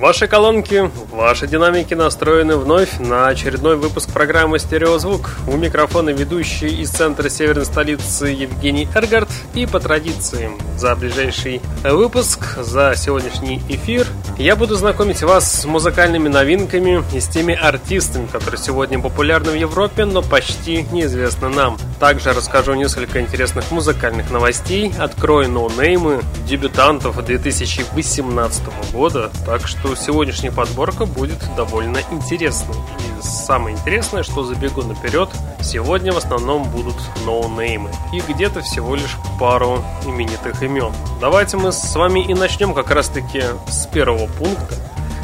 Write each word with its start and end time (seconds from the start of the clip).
Ваши 0.00 0.28
колонки, 0.28 0.92
ваши 1.10 1.48
динамики 1.48 1.92
настроены 1.92 2.56
вновь 2.56 3.00
на 3.00 3.26
очередной 3.26 3.76
выпуск 3.76 4.12
программы 4.12 4.60
«Стереозвук». 4.60 5.30
У 5.48 5.56
микрофона 5.56 6.10
ведущий 6.10 6.68
из 6.68 6.90
центра 6.90 7.28
северной 7.28 7.64
столицы 7.64 8.26
Евгений 8.26 8.88
Эргард. 8.94 9.28
И 9.54 9.66
по 9.66 9.80
традиции, 9.80 10.52
за 10.76 10.94
ближайший 10.94 11.60
выпуск, 11.82 12.58
за 12.58 12.94
сегодняшний 12.96 13.60
эфир, 13.68 14.06
я 14.38 14.54
буду 14.54 14.76
знакомить 14.76 15.22
вас 15.22 15.62
с 15.62 15.64
музыкальными 15.64 16.28
новинками 16.28 17.02
и 17.12 17.18
с 17.18 17.26
теми 17.26 17.54
артистами, 17.54 18.28
которые 18.28 18.60
сегодня 18.60 19.00
популярны 19.00 19.50
в 19.50 19.56
Европе, 19.56 20.04
но 20.04 20.22
почти 20.22 20.82
неизвестны 20.92 21.48
нам. 21.48 21.76
Также 21.98 22.32
расскажу 22.32 22.74
несколько 22.74 23.20
интересных 23.20 23.72
музыкальных 23.72 24.30
новостей, 24.30 24.92
открою 24.96 25.50
ноунеймы 25.50 26.22
дебютантов 26.46 27.24
2018 27.24 28.92
года, 28.92 29.32
так 29.44 29.66
что 29.66 29.87
сегодняшняя 29.96 30.50
подборка 30.50 31.06
будет 31.06 31.38
довольно 31.56 31.98
интересной. 32.10 32.76
И 32.76 33.22
самое 33.22 33.76
интересное, 33.76 34.22
что 34.22 34.44
забегу 34.44 34.82
наперед, 34.82 35.28
сегодня 35.60 36.12
в 36.12 36.16
основном 36.16 36.64
будут 36.64 36.96
ноунеймы 37.24 37.90
и 38.12 38.20
где-то 38.20 38.60
всего 38.60 38.94
лишь 38.94 39.16
пару 39.38 39.82
именитых 40.06 40.62
имен. 40.62 40.92
Давайте 41.20 41.56
мы 41.56 41.72
с 41.72 41.94
вами 41.94 42.20
и 42.20 42.34
начнем 42.34 42.74
как 42.74 42.90
раз 42.90 43.08
таки 43.08 43.42
с 43.68 43.86
первого 43.86 44.26
пункта 44.26 44.74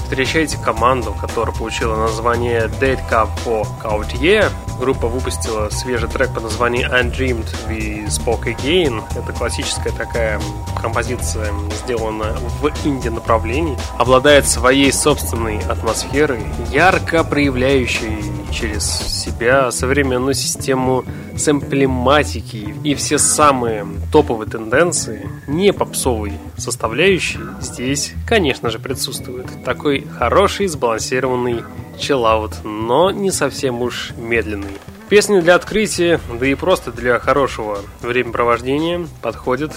встречайте 0.05 0.59
команду, 0.59 1.15
которая 1.19 1.55
получила 1.57 1.97
название 1.97 2.71
Dead 2.81 3.01
Cup 3.11 3.29
for 3.45 3.67
Coutier. 3.83 4.51
Группа 4.79 5.07
выпустила 5.07 5.69
свежий 5.71 6.09
трек 6.09 6.33
под 6.35 6.45
названием 6.45 6.91
Undreamed 6.91 7.49
We 7.69 8.07
Spoke 8.07 8.45
Again. 8.45 9.03
Это 9.17 9.33
классическая 9.33 9.93
такая 9.93 10.41
композиция, 10.81 11.53
сделана 11.83 12.37
в 12.61 12.71
инди-направлении. 12.85 13.77
Обладает 13.99 14.47
своей 14.47 14.93
собственной 14.93 15.59
атмосферой, 15.61 16.43
ярко 16.71 17.25
проявляющей 17.25 18.19
через 18.53 18.85
себя 18.85 19.71
современную 19.71 20.35
систему 20.35 21.05
сэмплематики 21.37 22.75
и 22.85 22.95
все 22.95 23.19
самые 23.19 23.87
топовые 24.13 24.49
тенденции, 24.49 25.29
не 25.47 25.73
попсовой 25.73 26.33
составляющей, 26.57 27.41
здесь, 27.61 28.13
конечно 28.27 28.71
же, 28.71 28.79
присутствует. 28.79 29.47
Такой 29.65 30.07
хороший, 30.19 30.67
сбалансированный 30.67 31.63
чиллаут, 31.99 32.65
но 32.65 33.11
не 33.11 33.31
совсем 33.31 33.83
уж 33.83 34.13
медленный. 34.17 34.79
Песни 35.09 35.41
для 35.41 35.55
открытия, 35.55 36.19
да 36.41 36.47
и 36.47 36.55
просто 36.55 36.91
для 36.91 37.19
хорошего 37.19 37.79
времяпровождения 38.01 39.07
подходят 39.21 39.73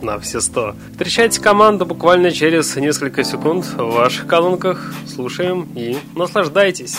на 0.00 0.18
все 0.18 0.40
сто. 0.40 0.74
Встречайте 0.92 1.40
команду 1.40 1.84
буквально 1.84 2.30
через 2.30 2.74
несколько 2.76 3.24
секунд 3.24 3.66
в 3.66 3.92
ваших 3.92 4.26
колонках. 4.26 4.92
Слушаем 5.06 5.68
и 5.74 5.98
наслаждайтесь. 6.14 6.96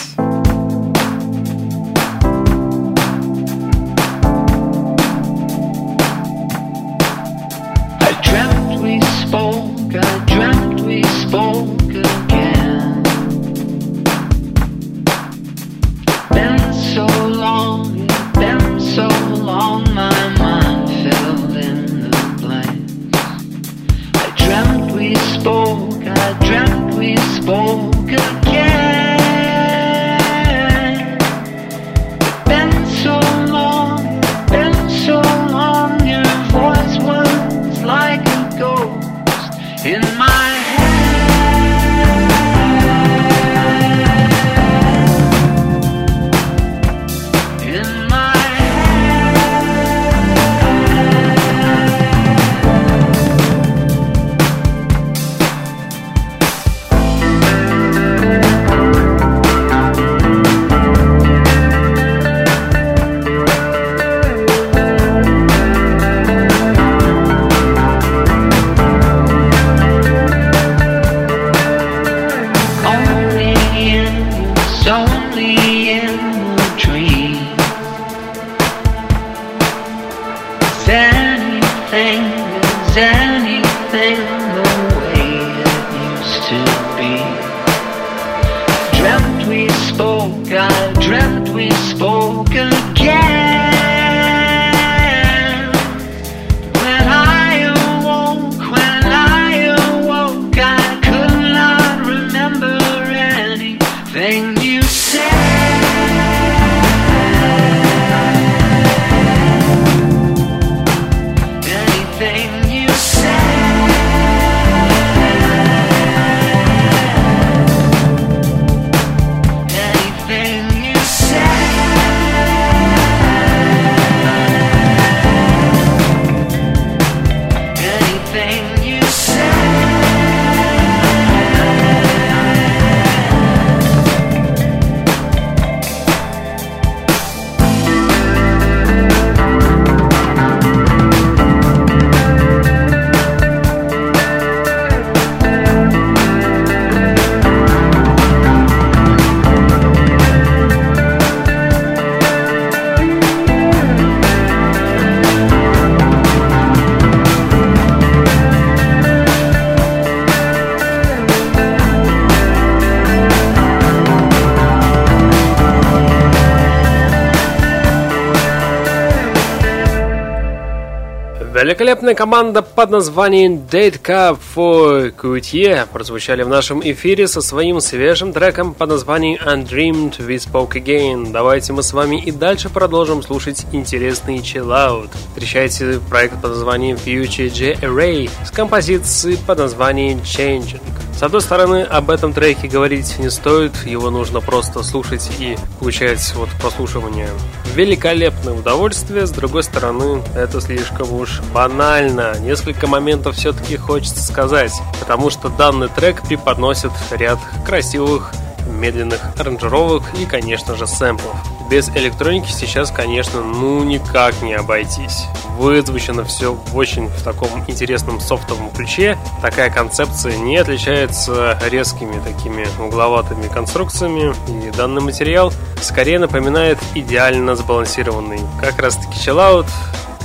Великолепная 171.72 172.16
команда 172.16 172.64
под 172.64 172.90
названием 172.90 173.54
Date 173.54 174.02
Cup 174.02 174.40
for 174.54 175.16
Coutier 175.16 175.88
прозвучали 175.90 176.44
в 176.44 176.50
нашем 176.50 176.82
эфире 176.82 177.30
со 177.30 177.42
своим 177.42 177.80
свежим 177.80 178.34
треком 178.34 178.74
под 178.74 178.90
названием 178.90 179.40
Undreamed 179.42 180.18
We 180.20 180.36
Spoke 180.36 180.74
Again. 180.74 181.32
Давайте 181.32 181.72
мы 181.72 181.82
с 181.82 181.94
вами 181.94 182.22
и 182.22 182.32
дальше 182.32 182.68
продолжим 182.68 183.24
слушать 183.24 183.66
интересный 183.72 184.40
chill 184.40 184.68
out. 184.68 185.12
Встречайте 185.30 186.02
проект 186.10 186.42
под 186.42 186.52
названием 186.52 186.98
Future 186.98 187.48
J 187.48 187.76
Array 187.76 188.30
с 188.46 188.52
композицией 188.52 189.38
под 189.38 189.60
названием 189.60 190.20
Changing. 190.20 190.82
С 191.18 191.24
одной 191.24 191.40
стороны, 191.40 191.84
об 191.84 192.10
этом 192.10 192.34
треке 192.34 192.68
говорить 192.68 193.18
не 193.18 193.30
стоит, 193.30 193.72
его 193.86 194.10
нужно 194.10 194.42
просто 194.42 194.84
слушать 194.84 195.30
и 195.40 195.56
получать 195.80 196.34
вот 196.36 196.50
прослушивание 196.60 197.30
великолепное 197.76 198.54
удовольствие. 198.54 199.26
С 199.26 199.32
другой 199.32 199.64
стороны, 199.64 200.22
это 200.36 200.60
слишком 200.62 201.14
уж 201.14 201.42
банально. 201.62 202.40
Несколько 202.40 202.88
моментов 202.88 203.36
все-таки 203.36 203.78
хочется 203.78 204.24
сказать, 204.24 204.74
потому 205.00 205.30
что 205.30 205.48
данный 205.48 205.90
трек 205.90 206.24
преподносит 206.24 206.92
ряд 207.12 207.38
красивых 207.64 208.34
медленных 208.68 209.20
аранжировок 209.38 210.02
и, 210.20 210.26
конечно 210.26 210.76
же, 210.76 210.88
сэмплов. 210.88 211.36
Без 211.70 211.90
электроники 211.90 212.52
сейчас, 212.52 212.90
конечно, 212.90 213.44
ну 213.44 213.84
никак 213.84 214.42
не 214.42 214.56
обойтись. 214.56 215.26
Вызвучено 215.60 216.24
все 216.24 216.58
очень 216.74 217.10
в 217.10 217.24
таком 217.24 217.50
интересном 217.68 218.20
софтовом 218.20 218.72
ключе. 218.72 219.16
Такая 219.44 219.70
концепция 219.70 220.36
не 220.38 220.58
отличается 220.58 221.60
резкими 221.70 222.20
такими 222.24 222.66
угловатыми 222.84 223.48
конструкциями. 223.48 224.34
И 224.48 224.72
данный 224.76 225.02
материал 225.02 225.54
скорее 225.80 226.18
напоминает 226.18 226.80
идеально 226.96 227.56
сбалансированный 227.56 228.40
как 228.60 228.80
раз 228.80 228.96
таки 228.96 229.20
чиллаут, 229.20 229.68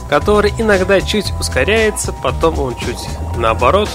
который 0.08 0.52
иногда 0.58 1.00
чуть 1.00 1.32
ускоряется, 1.38 2.12
потом 2.12 2.58
он 2.58 2.74
чуть 2.76 3.08
наоборот 3.36 3.88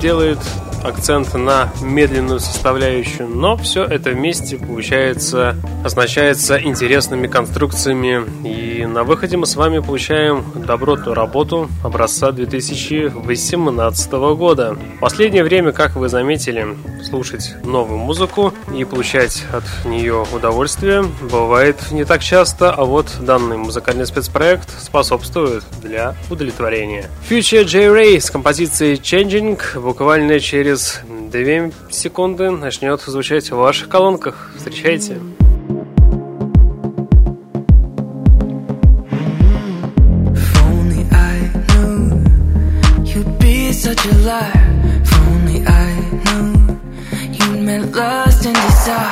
делает 0.00 0.38
акцент 0.84 1.34
на 1.34 1.72
медленную 1.80 2.40
составляющую, 2.40 3.28
но 3.28 3.56
все 3.56 3.84
это 3.84 4.10
вместе 4.10 4.56
получается, 4.56 5.56
означается 5.84 6.60
интересными 6.62 7.26
конструкциями. 7.26 8.24
И 8.46 8.84
на 8.86 9.04
выходе 9.04 9.36
мы 9.36 9.46
с 9.46 9.56
вами 9.56 9.78
получаем 9.80 10.44
добротную 10.54 11.14
работу 11.14 11.68
образца 11.84 12.32
2018 12.32 14.12
года. 14.12 14.76
В 14.96 15.00
последнее 15.00 15.44
время, 15.44 15.72
как 15.72 15.96
вы 15.96 16.08
заметили, 16.08 16.76
слушать 17.02 17.54
новую 17.64 17.98
музыку 17.98 18.54
и 18.76 18.84
получать 18.84 19.44
от 19.52 19.64
нее 19.84 20.24
удовольствие 20.32 21.04
бывает 21.30 21.76
не 21.90 22.04
так 22.04 22.22
часто, 22.22 22.70
а 22.72 22.84
вот 22.84 23.06
данный 23.20 23.56
музыкальный 23.56 24.06
спецпроект 24.06 24.68
способствует 24.80 25.64
для 25.82 26.14
удовлетворения. 26.30 27.06
Future 27.28 27.64
J-Ray 27.64 28.20
с 28.20 28.30
композицией 28.30 28.94
Changing 28.94 29.80
буквально 29.80 30.40
через 30.40 30.71
через 30.72 31.00
2 31.30 31.90
секунды 31.90 32.50
начнет 32.50 33.00
звучать 33.02 33.50
в 33.50 33.56
ваших 33.56 33.88
колонках. 33.88 34.52
Встречайте. 34.56 35.18
such 43.72 44.04
a 44.04 44.14
liar 44.28 44.52
If 45.02 45.12
only 45.28 45.58
I 45.66 45.92
knew 46.22 46.78
You 47.36 47.60
meant 47.66 47.96
lust 47.96 48.44
and 48.44 48.54
desire 48.54 49.11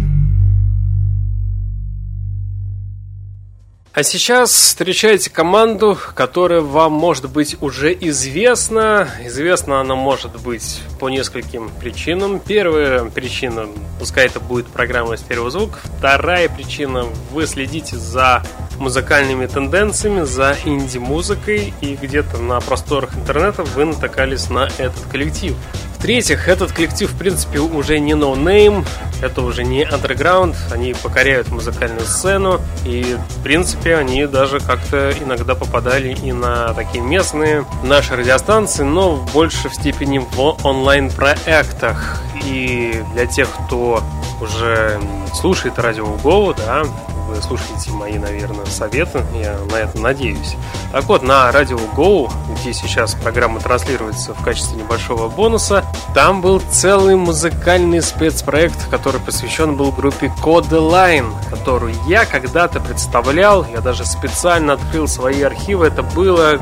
А 3.93 4.03
сейчас 4.03 4.51
встречайте 4.51 5.29
команду, 5.29 5.97
которая 6.15 6.61
вам 6.61 6.93
может 6.93 7.29
быть 7.29 7.57
уже 7.59 7.93
известна. 7.93 9.09
Известна 9.25 9.81
она 9.81 9.95
может 9.95 10.39
быть 10.39 10.81
по 10.97 11.09
нескольким 11.09 11.69
причинам. 11.81 12.39
Первая 12.39 13.03
причина, 13.03 13.67
пускай 13.99 14.27
это 14.27 14.39
будет 14.39 14.67
программа 14.67 15.17
«Стереозвук». 15.17 15.79
Вторая 15.97 16.47
причина, 16.47 17.05
вы 17.33 17.45
следите 17.45 17.97
за 17.97 18.43
музыкальными 18.79 19.45
тенденциями, 19.45 20.23
за 20.23 20.55
инди-музыкой, 20.63 21.73
и 21.81 21.97
где-то 21.97 22.37
на 22.37 22.61
просторах 22.61 23.13
интернета 23.13 23.63
вы 23.63 23.83
натыкались 23.83 24.49
на 24.49 24.69
этот 24.77 25.01
коллектив. 25.11 25.53
В-третьих, 26.01 26.47
этот 26.47 26.71
коллектив, 26.71 27.11
в 27.11 27.15
принципе, 27.15 27.59
уже 27.59 27.99
не 27.99 28.13
no 28.13 28.33
name, 28.33 28.83
это 29.21 29.43
уже 29.43 29.63
не 29.63 29.83
underground, 29.83 30.55
они 30.71 30.95
покоряют 30.95 31.49
музыкальную 31.49 32.07
сцену, 32.07 32.59
и, 32.83 33.15
в 33.29 33.43
принципе, 33.43 33.97
они 33.97 34.25
даже 34.25 34.59
как-то 34.59 35.13
иногда 35.21 35.53
попадали 35.53 36.09
и 36.11 36.31
на 36.31 36.73
такие 36.73 37.03
местные 37.03 37.65
наши 37.83 38.15
радиостанции, 38.15 38.81
но 38.81 39.17
больше 39.31 39.69
в 39.69 39.75
степени 39.75 40.17
в 40.17 40.57
онлайн-проектах. 40.65 42.19
И 42.45 42.99
для 43.13 43.27
тех, 43.27 43.47
кто 43.51 44.01
уже 44.41 44.99
слушает 45.35 45.77
радио 45.77 46.07
Go, 46.23 46.57
да, 46.57 46.83
вы 47.31 47.41
слушаете 47.41 47.91
мои, 47.91 48.17
наверное, 48.17 48.65
советы, 48.65 49.23
я 49.33 49.57
на 49.71 49.75
это 49.75 49.99
надеюсь. 49.99 50.55
Так 50.91 51.05
вот, 51.05 51.23
на 51.23 51.51
радио 51.51 51.77
Go, 51.95 52.31
где 52.59 52.73
сейчас 52.73 53.15
программа 53.15 53.59
транслируется 53.59 54.33
в 54.33 54.43
качестве 54.43 54.81
небольшого 54.81 55.29
бонуса, 55.29 55.85
там 56.13 56.41
был 56.41 56.61
целый 56.71 57.15
музыкальный 57.15 58.01
спецпроект, 58.01 58.89
который 58.89 59.21
посвящен 59.21 59.77
был 59.77 59.91
группе 59.91 60.31
Codeline, 60.41 61.31
которую 61.49 61.95
я 62.07 62.25
когда-то 62.25 62.79
представлял, 62.79 63.65
я 63.65 63.79
даже 63.81 64.05
специально 64.05 64.73
открыл 64.73 65.07
свои 65.07 65.41
архивы, 65.41 65.87
это 65.87 66.03
было 66.03 66.59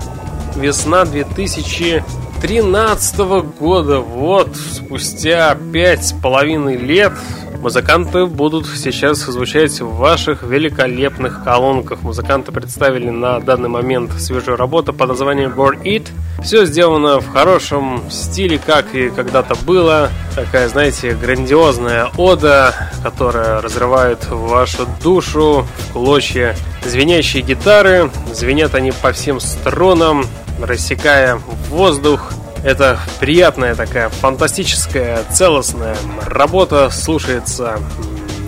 весна 0.56 1.06
2000 1.06 2.04
2013 2.42 3.18
года, 3.60 4.00
вот, 4.00 4.56
спустя 4.56 5.58
пять 5.74 6.06
с 6.06 6.14
половиной 6.14 6.78
лет 6.78 7.14
Музыканты 7.62 8.26
будут 8.26 8.68
сейчас 8.68 9.18
звучать 9.18 9.82
в 9.82 9.98
ваших 9.98 10.44
великолепных 10.44 11.44
колонках. 11.44 12.04
Музыканты 12.04 12.54
представили 12.54 13.10
на 13.10 13.42
данный 13.42 13.68
момент 13.68 14.14
свежую 14.18 14.56
работу 14.56 14.94
под 14.94 15.10
названием 15.10 15.52
Born 15.52 15.84
It. 15.84 16.08
Все 16.42 16.66
сделано 16.66 17.20
в 17.20 17.28
хорошем 17.28 18.10
стиле, 18.10 18.62
как 18.66 18.96
и 18.96 19.10
когда-то 19.10 19.56
было. 19.66 20.10
Такая, 20.36 20.70
знаете, 20.70 21.18
грандиозная 21.22 22.08
ода, 22.16 22.74
которая 23.04 23.60
разрывает 23.60 24.26
вашу 24.30 24.88
душу 25.04 25.68
в 25.78 25.92
клочья. 25.94 26.56
Звенящие 26.86 27.44
гитары, 27.44 28.10
звенят 28.32 28.74
они 28.74 28.94
по 28.94 29.12
всем 29.12 29.42
струнам, 29.42 30.24
рассекая 30.62 31.42
воздух. 31.70 32.32
Это 32.64 33.00
приятная 33.20 33.76
такая 33.76 34.10
фантастическая 34.10 35.24
целостная 35.32 35.96
работа, 36.26 36.90
слушается 36.90 37.80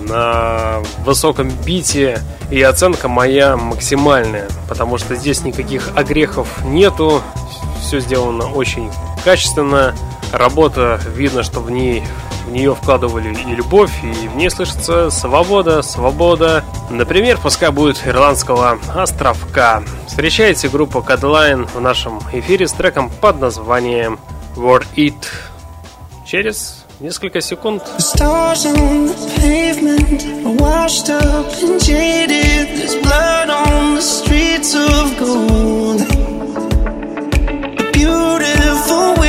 на 0.07 0.79
высоком 1.05 1.49
бите, 1.65 2.19
и 2.49 2.61
оценка 2.61 3.07
моя 3.07 3.55
максимальная, 3.55 4.49
потому 4.67 4.97
что 4.97 5.15
здесь 5.15 5.43
никаких 5.43 5.91
огрехов 5.95 6.47
нету, 6.65 7.21
все 7.81 8.01
сделано 8.01 8.51
очень 8.51 8.91
качественно, 9.23 9.95
работа, 10.33 10.99
видно, 11.15 11.43
что 11.43 11.61
в 11.61 11.71
ней 11.71 12.03
в 12.51 12.53
нее 12.53 12.75
вкладывали 12.75 13.33
и 13.33 13.55
любовь, 13.55 13.91
и 14.03 14.27
в 14.27 14.35
ней 14.35 14.49
слышится 14.49 15.09
свобода, 15.09 15.81
свобода. 15.81 16.65
Например, 16.89 17.39
пускай 17.41 17.71
будет 17.71 18.05
ирландского 18.05 18.77
островка. 18.93 19.83
Встречайте 20.05 20.67
группу 20.67 20.99
Codline 20.99 21.69
в 21.73 21.79
нашем 21.79 22.19
эфире 22.33 22.67
с 22.67 22.73
треком 22.73 23.09
под 23.09 23.39
названием 23.39 24.19
Word 24.57 24.85
It. 24.97 25.15
Через 26.25 26.85
несколько 26.99 27.39
секунд. 27.39 27.83
Beautiful 37.93 39.20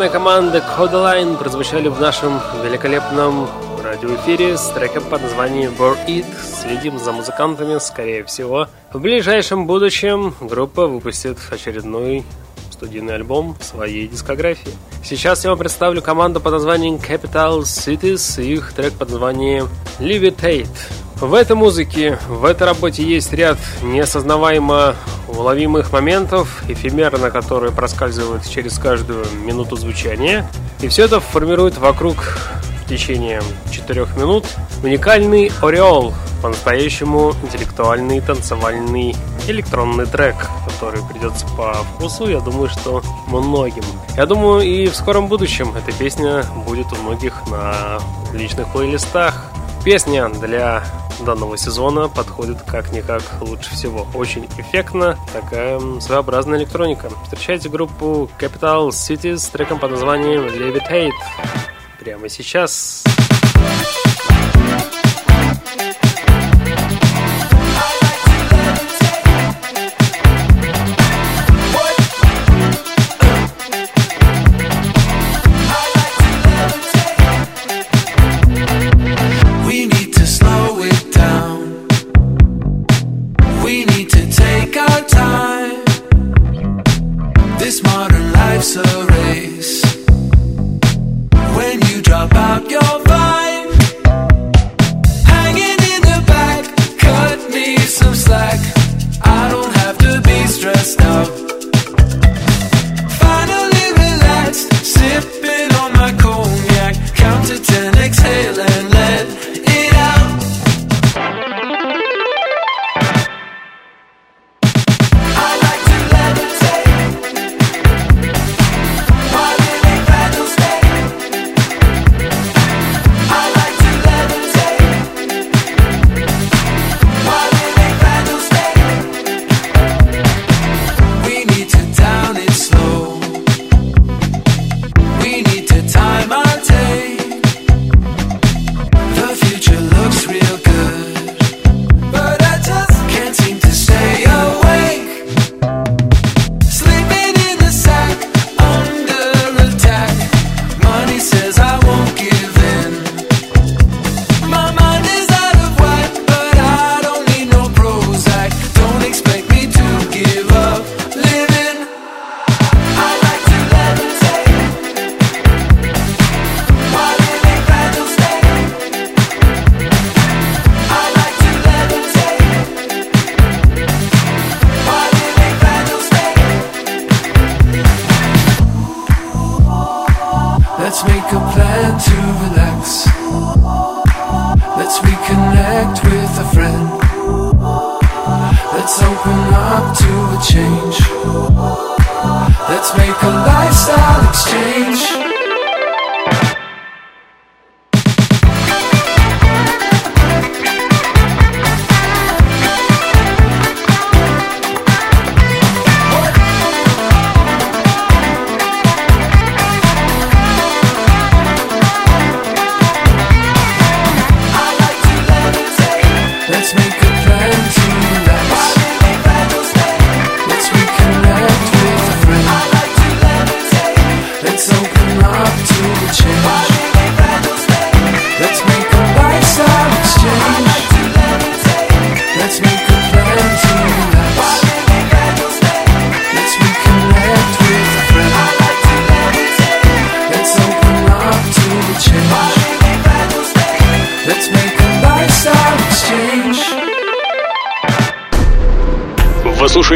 великолепная 0.00 0.08
команда 0.08 0.64
Codeline 0.78 1.36
прозвучали 1.36 1.88
в 1.88 2.00
нашем 2.00 2.40
великолепном 2.64 3.46
радиоэфире 3.84 4.56
с 4.56 4.70
треком 4.70 5.04
под 5.04 5.20
названием 5.20 5.74
Bore 5.78 5.98
It. 6.06 6.24
Следим 6.42 6.98
за 6.98 7.12
музыкантами, 7.12 7.78
скорее 7.78 8.24
всего. 8.24 8.68
В 8.94 8.98
ближайшем 8.98 9.66
будущем 9.66 10.34
группа 10.40 10.86
выпустит 10.86 11.36
очередной 11.50 12.24
студийный 12.70 13.16
альбом 13.16 13.56
своей 13.60 14.08
дискографии. 14.08 14.72
Сейчас 15.04 15.44
я 15.44 15.50
вам 15.50 15.58
представлю 15.58 16.00
команду 16.00 16.40
под 16.40 16.52
названием 16.52 16.94
Capital 16.94 17.60
Cities 17.60 18.42
и 18.42 18.54
их 18.54 18.72
трек 18.72 18.94
под 18.94 19.10
названием 19.10 19.68
Levitate. 19.98 20.68
В 21.20 21.34
этой 21.34 21.54
музыке, 21.54 22.18
в 22.28 22.46
этой 22.46 22.66
работе 22.66 23.02
есть 23.02 23.30
ряд 23.34 23.58
неосознаваемо 23.82 24.96
уловимых 25.28 25.92
моментов, 25.92 26.62
эфемерно, 26.66 27.30
которые 27.30 27.72
проскальзывают 27.72 28.48
через 28.48 28.78
каждую 28.78 29.26
минуту 29.44 29.76
звучания. 29.76 30.50
И 30.80 30.88
все 30.88 31.04
это 31.04 31.20
формирует 31.20 31.76
вокруг 31.76 32.16
в 32.16 32.88
течение 32.88 33.42
четырех 33.70 34.16
минут 34.16 34.46
уникальный 34.82 35.52
ореол, 35.60 36.14
по-настоящему 36.40 37.34
интеллектуальный 37.42 38.22
танцевальный 38.22 39.14
электронный 39.46 40.06
трек, 40.06 40.36
который 40.64 41.02
придется 41.02 41.46
по 41.54 41.74
вкусу, 41.74 42.28
я 42.28 42.40
думаю, 42.40 42.70
что 42.70 43.02
многим. 43.26 43.84
Я 44.16 44.24
думаю, 44.24 44.62
и 44.62 44.86
в 44.86 44.96
скором 44.96 45.28
будущем 45.28 45.76
эта 45.76 45.92
песня 45.92 46.44
будет 46.66 46.90
у 46.94 46.96
многих 46.96 47.34
на 47.50 47.98
личных 48.32 48.72
плейлистах. 48.72 49.50
Песня 49.84 50.28
для 50.28 50.82
данного 51.24 51.56
сезона 51.56 52.08
подходит 52.08 52.62
как-никак 52.62 53.22
лучше 53.40 53.70
всего. 53.70 54.06
Очень 54.14 54.46
эффектно, 54.58 55.18
такая 55.32 55.80
своеобразная 56.00 56.58
электроника. 56.58 57.10
Встречайте 57.24 57.68
группу 57.68 58.30
Capital 58.38 58.88
Cities 58.88 59.38
с 59.38 59.48
треком 59.48 59.78
под 59.78 59.92
названием 59.92 60.46
Levitate. 60.46 61.12
Прямо 61.98 62.28
сейчас. 62.28 63.04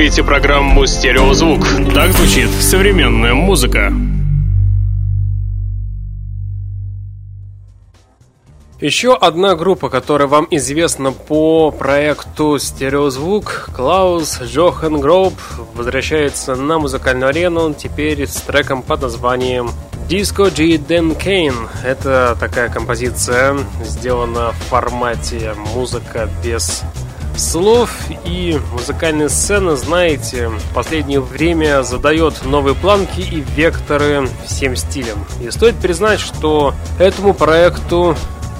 Слушаете 0.05 0.23
программу 0.23 0.85
«Стереозвук». 0.85 1.67
Так 1.95 2.13
звучит 2.13 2.51
современная 2.51 3.33
музыка. 3.33 3.91
Еще 8.81 9.15
одна 9.15 9.55
группа, 9.55 9.89
которая 9.89 10.29
вам 10.29 10.47
известна 10.51 11.11
по 11.11 11.71
проекту 11.71 12.59
«Стереозвук», 12.59 13.71
Клаус 13.75 14.43
Джохан 14.43 15.01
Гроуп 15.01 15.33
возвращается 15.75 16.55
на 16.55 16.79
музыкальную 16.79 17.31
арену, 17.31 17.73
теперь 17.73 18.27
с 18.27 18.43
треком 18.43 18.83
под 18.83 19.01
названием 19.01 19.71
Disco 20.07 20.55
G 20.55 20.77
Den 20.77 21.19
Kane. 21.19 21.71
Это 21.83 22.37
такая 22.39 22.69
композиция, 22.69 23.57
сделана 23.83 24.51
в 24.51 24.65
формате 24.69 25.55
музыка 25.75 26.29
без 26.45 26.83
слов 27.37 27.91
и 28.25 28.61
музыкальная 28.73 29.29
сцена, 29.29 29.77
знаете, 29.77 30.49
в 30.49 30.75
последнее 30.75 31.21
время 31.21 31.83
задает 31.83 32.45
новые 32.45 32.75
планки 32.75 33.21
и 33.21 33.41
векторы 33.41 34.29
всем 34.47 34.77
стилям. 34.77 35.25
И 35.41 35.51
стоит 35.51 35.77
признать, 35.77 36.21
что 36.21 36.75
этому 36.99 37.35
проекту 37.35 38.17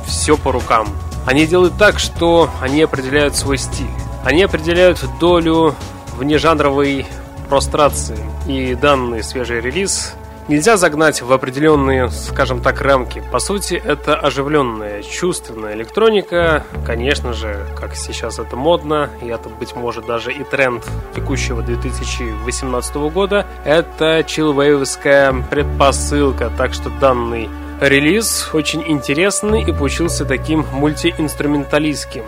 все 0.07 0.37
по 0.37 0.53
рукам. 0.53 0.89
Они 1.27 1.47
делают 1.47 1.79
так, 1.79 1.99
что 1.99 2.51
они 2.61 2.83
определяют 2.83 3.37
свой 3.37 3.59
стиль. 3.59 3.87
Они 4.25 4.43
определяют 4.43 5.05
долю 5.21 5.75
внежанровой 6.17 7.07
прострации. 7.49 8.19
И 8.47 8.75
данный 8.75 9.23
свежий 9.23 9.61
релиз 9.61 10.15
нельзя 10.49 10.77
загнать 10.77 11.23
в 11.23 11.33
определенные, 11.33 12.11
скажем 12.11 12.61
так, 12.61 12.81
рамки. 12.81 13.23
По 13.33 13.39
сути, 13.39 13.75
это 13.75 14.17
оживленная, 14.17 15.03
чувственная 15.03 15.75
электроника. 15.75 16.65
Конечно 16.87 17.33
же, 17.33 17.67
как 17.77 17.95
сейчас 17.95 18.39
это 18.39 18.57
модно, 18.57 19.11
и 19.23 19.27
это, 19.27 19.49
быть 19.49 19.75
может, 19.75 20.07
даже 20.07 20.33
и 20.33 20.45
тренд 20.45 20.85
текущего 21.15 21.63
2018 21.63 22.95
года, 22.97 23.47
это 23.65 24.25
чиллвейвская 24.27 25.35
предпосылка. 25.51 26.51
Так 26.57 26.75
что 26.75 26.91
данный 26.91 27.49
релиз 27.81 28.51
очень 28.53 28.83
интересный 28.87 29.63
и 29.63 29.73
получился 29.73 30.25
таким 30.25 30.65
мультиинструменталистским. 30.73 32.25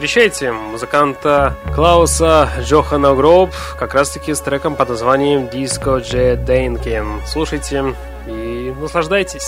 Встречайте 0.00 0.50
музыканта 0.50 1.58
Клауса 1.74 2.48
Джохана 2.60 3.14
Гроб 3.14 3.50
как 3.78 3.92
раз 3.92 4.08
таки 4.08 4.32
с 4.32 4.40
треком 4.40 4.74
под 4.74 4.88
названием 4.88 5.42
Disco 5.42 6.00
J 6.00 6.36
Dainkin. 6.36 7.20
Слушайте 7.26 7.94
и 8.26 8.74
наслаждайтесь. 8.80 9.46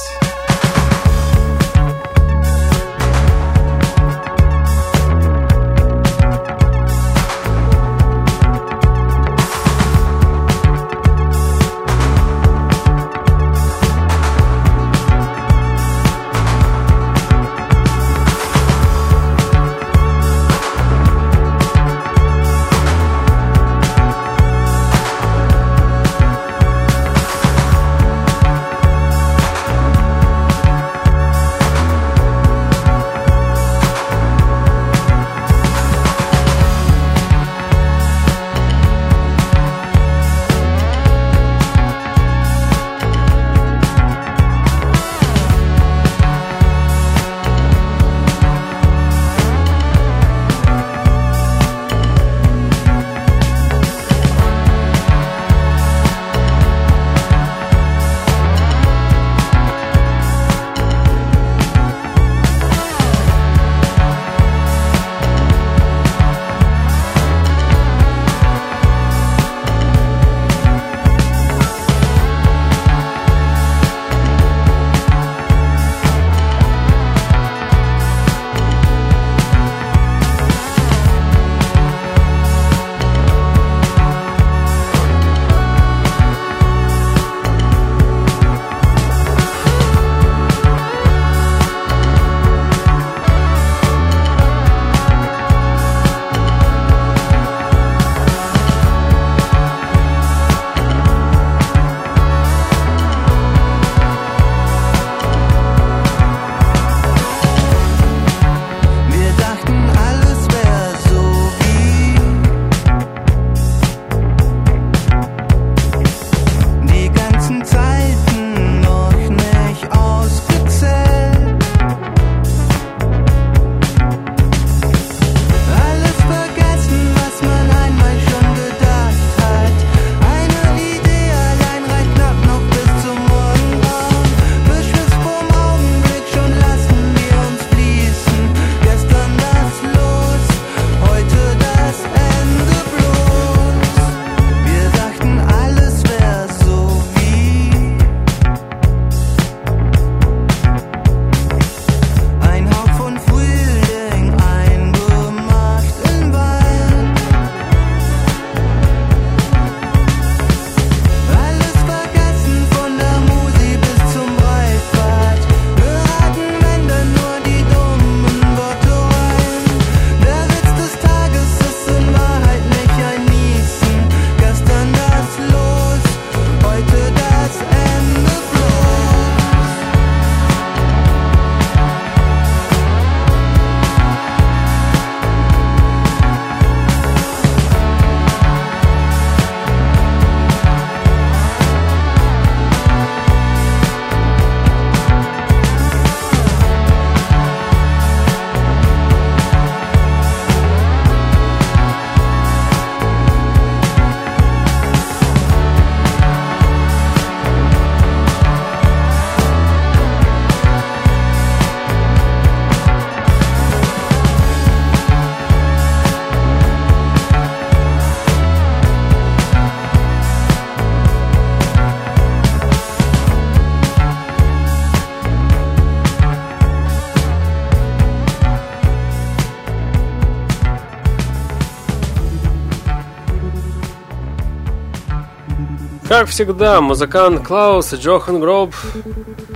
Как 236.13 236.29
всегда, 236.29 236.83
музыкант 236.83 237.43
Клаус 237.43 237.95
Джохан 237.95 238.39
Гроб 238.39 238.75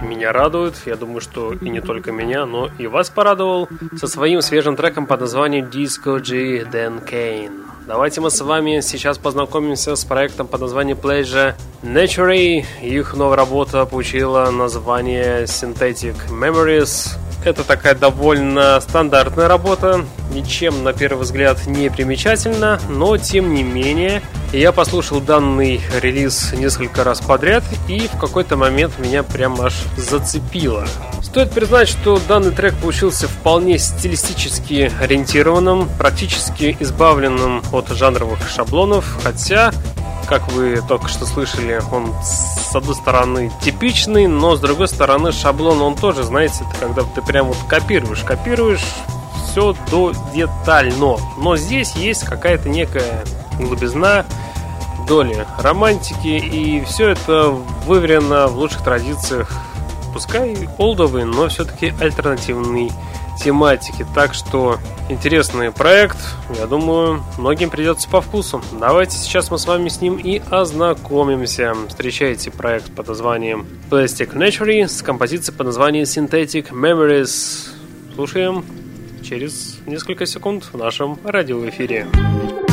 меня 0.01 0.33
радует. 0.33 0.73
Я 0.87 0.97
думаю, 0.97 1.21
что 1.21 1.53
и 1.53 1.69
не 1.69 1.83
только 1.83 2.12
меня, 2.12 2.47
но 2.47 2.71
и 2.79 2.87
вас 2.87 3.11
порадовал 3.11 3.69
со 3.99 4.07
своим 4.07 4.40
свежим 4.40 4.75
треком 4.75 5.05
под 5.05 5.21
названием 5.21 5.66
Disco 5.66 6.19
G 6.19 6.62
Dan 6.62 7.07
Kane. 7.07 7.53
Давайте 7.87 8.23
мы 8.23 8.31
с 8.31 8.40
вами 8.40 8.81
сейчас 8.81 9.19
познакомимся 9.19 9.95
с 9.97 10.07
проектом 10.07 10.47
под 10.47 10.62
названием 10.62 10.97
Pleasure 10.97 11.57
Nature. 11.83 12.64
Их 12.81 13.14
новая 13.14 13.37
работа 13.37 13.85
получила 13.85 14.51
название 14.51 15.42
Synthetic 15.42 16.16
Memories. 16.31 17.19
Это 17.44 17.62
такая 17.62 17.94
довольно 17.94 18.81
стандартная 18.81 19.46
работа, 19.49 20.05
ничем 20.33 20.83
на 20.83 20.92
первый 20.92 21.22
взгляд 21.22 21.66
не 21.66 21.88
примечательна, 21.90 22.81
но 22.88 23.16
тем 23.18 23.55
не 23.55 23.62
менее 23.62 24.22
Я 24.53 24.72
послушал 24.72 25.20
данный 25.20 25.81
релиз 26.01 26.53
несколько 26.53 27.05
раз 27.05 27.20
подряд, 27.20 27.64
и 27.88 28.09
в 28.09 28.18
какой-то 28.18 28.57
момент 28.57 28.99
меня 28.99 29.22
прям 29.22 29.61
аж 29.61 29.75
зацепило. 29.96 30.87
Стоит 31.22 31.51
признать, 31.51 31.88
что 31.88 32.20
данный 32.29 32.53
трек 32.53 32.75
получился 32.77 33.29
вполне 33.29 33.79
стилистически 33.79 34.90
ориентированным, 35.01 35.88
практически 35.99 36.77
избавленным 36.81 37.62
от 37.72 37.88
жанровых 37.88 38.38
шаблонов, 38.49 39.18
хотя 39.22 39.72
как 40.27 40.49
вы 40.53 40.83
только 40.87 41.09
что 41.09 41.25
слышали, 41.25 41.81
он 41.91 42.12
с 42.23 42.75
одной 42.75 42.95
стороны 42.95 43.53
типичный, 43.62 44.27
но 44.27 44.57
с 44.57 44.61
другой 44.61 44.89
стороны 44.89 45.33
шаблон 45.33 45.81
он 45.81 45.95
тоже, 45.95 46.23
знаете, 46.25 46.65
это 46.69 46.79
когда 46.79 47.03
ты 47.03 47.23
прям 47.23 47.47
вот 47.47 47.59
копируешь, 47.69 48.21
копируешь 48.21 48.85
все 49.47 49.75
до 49.91 50.12
детально. 50.35 51.17
Но 51.39 51.57
здесь 51.57 51.95
есть 51.95 52.25
какая-то 52.25 52.69
некая 52.69 53.25
глубизна, 53.59 54.27
доли 55.07 55.47
романтики, 55.59 56.27
и 56.27 56.85
все 56.85 57.11
это 57.11 57.51
выверено 57.87 58.49
в 58.49 58.57
лучших 58.59 58.83
традициях, 58.83 59.51
пускай 60.12 60.69
олдовый, 60.79 61.25
но 61.25 61.49
все-таки 61.49 61.95
альтернативный 62.01 62.91
тематики. 63.42 64.07
Так 64.14 64.35
что 64.35 64.79
интересный 65.09 65.70
проект, 65.70 66.18
я 66.59 66.66
думаю, 66.66 67.22
многим 67.38 67.70
придется 67.70 68.09
по 68.09 68.20
вкусу. 68.20 68.62
Давайте 68.79 69.16
сейчас 69.16 69.51
мы 69.51 69.59
с 69.59 69.66
вами 69.66 69.88
с 69.88 70.01
ним 70.01 70.16
и 70.16 70.42
ознакомимся. 70.51 71.75
Встречайте 71.88 72.51
проект 72.51 72.92
под 72.94 73.09
названием 73.09 73.66
Plastic 73.90 74.35
Naturally 74.35 74.87
с 74.88 75.03
композицией 75.03 75.57
под 75.57 75.66
названием 75.66 76.05
Synthetic 76.05 76.70
Memories. 76.70 77.68
Слушаем 78.14 78.64
через 79.22 79.79
несколько 79.87 80.27
секунд 80.27 80.64
в 80.72 80.77
нашем 80.77 81.18
радиоэфире. 81.25 82.07
эфире. 82.09 82.65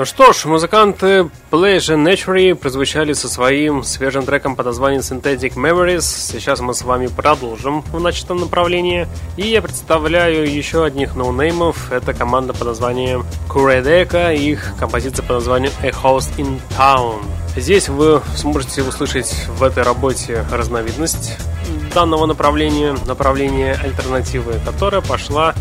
Ну 0.00 0.06
что 0.06 0.32
ж, 0.32 0.46
музыканты 0.46 1.28
Pleasure 1.50 2.02
Naturally 2.02 2.54
прозвучали 2.54 3.12
со 3.12 3.28
своим 3.28 3.82
свежим 3.82 4.24
треком 4.24 4.56
под 4.56 4.64
названием 4.64 5.02
Synthetic 5.02 5.56
Memories. 5.56 6.00
Сейчас 6.00 6.60
мы 6.60 6.72
с 6.72 6.80
вами 6.80 7.08
продолжим 7.08 7.82
в 7.82 8.00
начатом 8.00 8.40
направлении. 8.40 9.06
И 9.36 9.42
я 9.42 9.60
представляю 9.60 10.50
еще 10.50 10.86
одних 10.86 11.16
ноунеймов. 11.16 11.92
Это 11.92 12.14
команда 12.14 12.54
под 12.54 12.68
названием 12.68 13.26
Kuredeka 13.50 14.34
и 14.34 14.52
их 14.52 14.72
композиция 14.78 15.22
под 15.22 15.36
названием 15.36 15.72
A 15.82 15.90
House 15.90 16.34
in 16.38 16.58
Town. 16.78 17.22
Здесь 17.54 17.90
вы 17.90 18.22
сможете 18.36 18.82
услышать 18.82 19.48
в 19.48 19.62
этой 19.62 19.82
работе 19.82 20.46
разновидность 20.50 21.36
данного 21.94 22.24
направления, 22.24 22.96
направление 23.04 23.74
альтернативы, 23.74 24.54
которая 24.64 25.02
пошла 25.02 25.54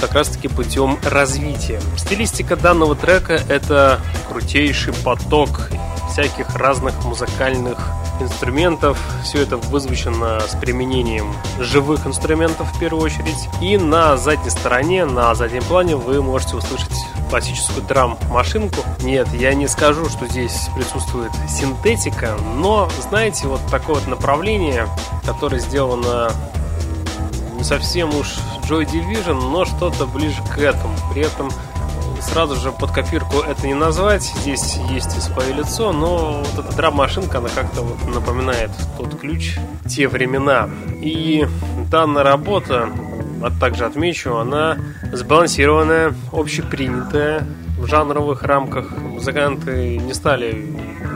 как 0.00 0.14
раз-таки 0.14 0.48
путем 0.48 0.98
развития. 1.04 1.80
Стилистика 1.96 2.56
данного 2.56 2.96
трека— 2.96 3.34
это 3.48 4.00
крутейший 4.28 4.94
поток 5.04 5.70
всяких 6.10 6.54
разных 6.56 7.04
музыкальных 7.04 7.78
инструментов. 8.20 8.98
Все 9.22 9.42
это 9.42 9.56
вызвучено 9.56 10.40
с 10.40 10.54
применением 10.56 11.34
живых 11.58 12.06
инструментов 12.06 12.72
в 12.72 12.78
первую 12.78 13.04
очередь. 13.04 13.48
И 13.60 13.76
на 13.76 14.16
задней 14.16 14.50
стороне, 14.50 15.04
на 15.04 15.34
заднем 15.34 15.62
плане 15.62 15.96
вы 15.96 16.22
можете 16.22 16.56
услышать 16.56 16.92
классическую 17.30 17.86
драм-машинку. 17.86 18.84
Нет, 19.02 19.28
я 19.32 19.54
не 19.54 19.68
скажу, 19.68 20.08
что 20.08 20.26
здесь 20.26 20.68
присутствует 20.74 21.30
синтетика, 21.48 22.36
но, 22.56 22.90
знаете, 23.08 23.46
вот 23.46 23.60
такое 23.70 23.96
вот 23.96 24.08
направление, 24.08 24.88
которое 25.24 25.60
сделано 25.60 26.32
не 27.60 27.64
совсем 27.64 28.14
уж 28.14 28.38
Joy 28.70 28.86
Division, 28.86 29.34
но 29.34 29.66
что-то 29.66 30.06
ближе 30.06 30.42
к 30.50 30.56
этому. 30.56 30.94
При 31.12 31.20
этом 31.20 31.50
сразу 32.22 32.56
же 32.56 32.72
под 32.72 32.90
копирку 32.90 33.40
это 33.40 33.66
не 33.66 33.74
назвать. 33.74 34.22
Здесь 34.22 34.78
есть 34.88 35.14
и 35.18 35.20
свое 35.20 35.52
лицо, 35.52 35.92
но 35.92 36.42
вот 36.42 36.64
эта 36.64 36.74
драм-машинка, 36.74 37.36
она 37.36 37.50
как-то 37.54 37.82
вот 37.82 38.14
напоминает 38.14 38.70
тот 38.96 39.20
ключ, 39.20 39.58
те 39.86 40.08
времена. 40.08 40.70
И 41.02 41.46
данная 41.90 42.22
работа, 42.22 42.88
а 43.42 43.50
также 43.60 43.84
отмечу, 43.84 44.36
она 44.36 44.78
сбалансированная, 45.12 46.14
общепринятая 46.32 47.46
в 47.80 47.86
жанровых 47.86 48.42
рамках. 48.42 48.90
Музыканты 48.98 49.96
не 49.96 50.12
стали 50.12 50.52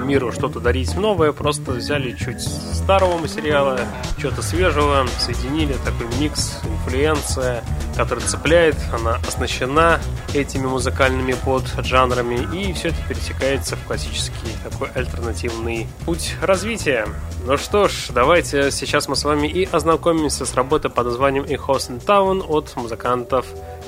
миру 0.04 0.32
что-то 0.32 0.60
дарить 0.60 0.94
новое, 0.96 1.32
просто 1.32 1.72
взяли 1.72 2.12
чуть 2.12 2.42
старого 2.42 3.18
материала, 3.18 3.80
что-то 4.18 4.42
свежего, 4.42 5.06
соединили 5.18 5.74
такой 5.84 6.06
микс, 6.18 6.60
инфлюенция, 6.64 7.62
который 7.96 8.20
цепляет, 8.20 8.76
она 8.92 9.16
оснащена 9.26 10.00
этими 10.34 10.66
музыкальными 10.66 11.34
поджанрами, 11.44 12.46
и 12.52 12.72
все 12.72 12.88
это 12.88 12.98
пересекается 13.08 13.76
в 13.76 13.84
классический 13.86 14.52
такой 14.68 14.88
альтернативный 14.94 15.86
путь 16.04 16.34
развития. 16.42 17.06
Ну 17.46 17.56
что 17.56 17.88
ж, 17.88 18.08
давайте 18.10 18.70
сейчас 18.70 19.08
мы 19.08 19.16
с 19.16 19.24
вами 19.24 19.48
и 19.48 19.64
ознакомимся 19.70 20.46
с 20.46 20.54
работой 20.54 20.90
под 20.90 21.06
названием 21.06 21.44
«И 21.44 21.54
Host 21.54 22.04
Town» 22.04 22.44
от 22.46 22.74
музыкантов 22.76 23.46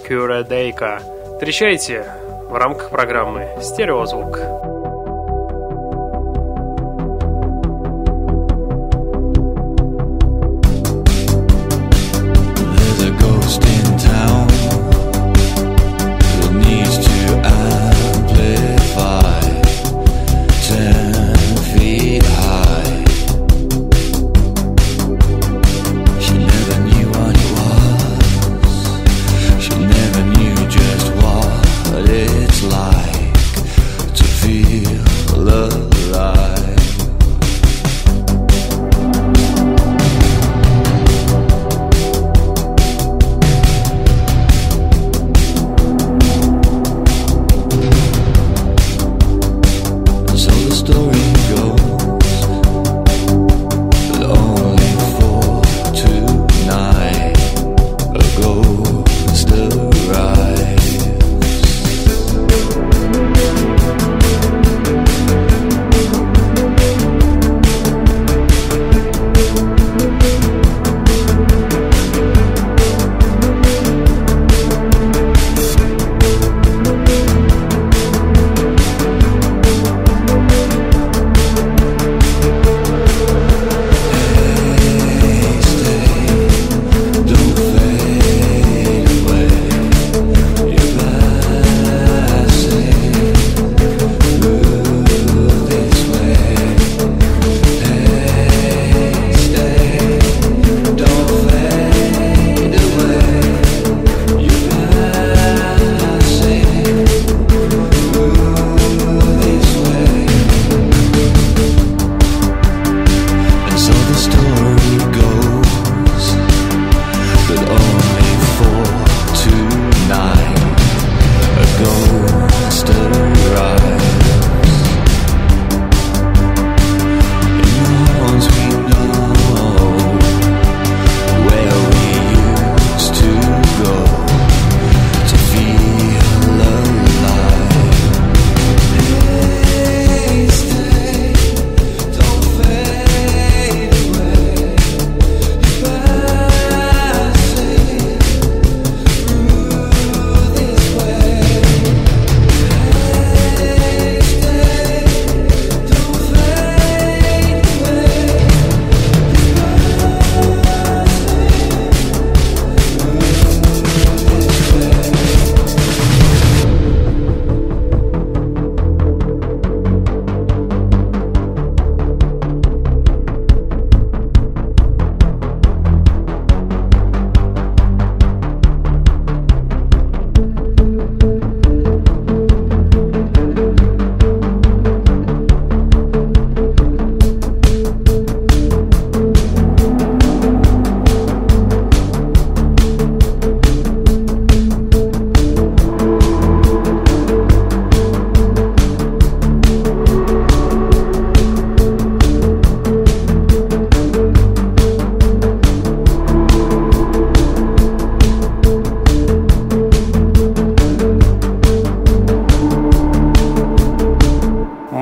Cura 0.08 0.46
Дейка. 0.46 1.02
Встречайте 1.36 2.25
в 2.48 2.54
рамках 2.54 2.90
программы 2.90 3.48
«Стереозвук». 3.60 4.75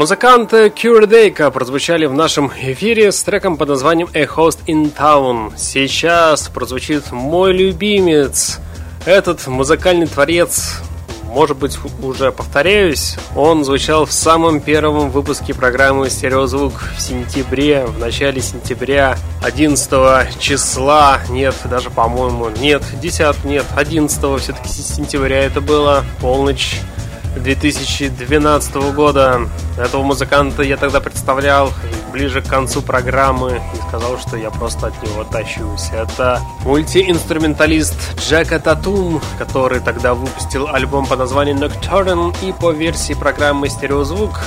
Музыканты 0.04 0.66
Cure 0.66 1.06
Дейка 1.06 1.50
прозвучали 1.50 2.04
в 2.04 2.12
нашем 2.12 2.52
эфире 2.60 3.10
с 3.10 3.22
треком 3.22 3.56
под 3.56 3.70
названием 3.70 4.10
A 4.12 4.24
Host 4.24 4.58
in 4.66 4.92
Town. 4.94 5.54
Сейчас 5.56 6.48
прозвучит 6.48 7.10
мой 7.10 7.54
любимец. 7.54 8.58
Этот 9.06 9.46
музыкальный 9.46 10.06
творец, 10.06 10.82
может 11.24 11.56
быть, 11.56 11.78
уже 12.02 12.32
повторяюсь, 12.32 13.16
он 13.34 13.64
звучал 13.64 14.04
в 14.04 14.12
самом 14.12 14.60
первом 14.60 15.08
выпуске 15.08 15.54
программы 15.54 16.10
«Стереозвук» 16.10 16.74
в 16.98 17.00
сентябре, 17.00 17.86
в 17.86 17.98
начале 17.98 18.42
сентября, 18.42 19.16
11 19.42 20.38
числа, 20.38 21.20
нет, 21.30 21.54
даже, 21.64 21.88
по-моему, 21.88 22.50
нет, 22.60 22.82
10, 23.00 23.46
нет, 23.46 23.64
11 23.74 24.18
все-таки 24.38 24.68
сентября 24.68 25.44
это 25.44 25.62
было, 25.62 26.04
полночь 26.20 26.82
2012 27.36 28.74
года. 28.94 29.48
Этого 29.78 30.02
музыканта 30.02 30.62
я 30.62 30.76
тогда 30.76 31.00
представлял 31.00 31.72
ближе 32.12 32.42
к 32.42 32.46
концу 32.46 32.80
программы 32.80 33.60
и 33.74 33.88
сказал, 33.88 34.18
что 34.18 34.36
я 34.36 34.50
просто 34.50 34.86
от 34.86 35.02
него 35.02 35.24
тащусь. 35.24 35.90
Это 35.92 36.40
мультиинструменталист 36.64 38.20
Джека 38.20 38.60
Татум, 38.60 39.20
который 39.38 39.80
тогда 39.80 40.14
выпустил 40.14 40.68
альбом 40.68 41.06
по 41.06 41.16
названию 41.16 41.56
Nocturne 41.56 42.34
и 42.42 42.52
по 42.52 42.70
версии 42.70 43.14
программы 43.14 43.68
Стереозвук. 43.68 44.40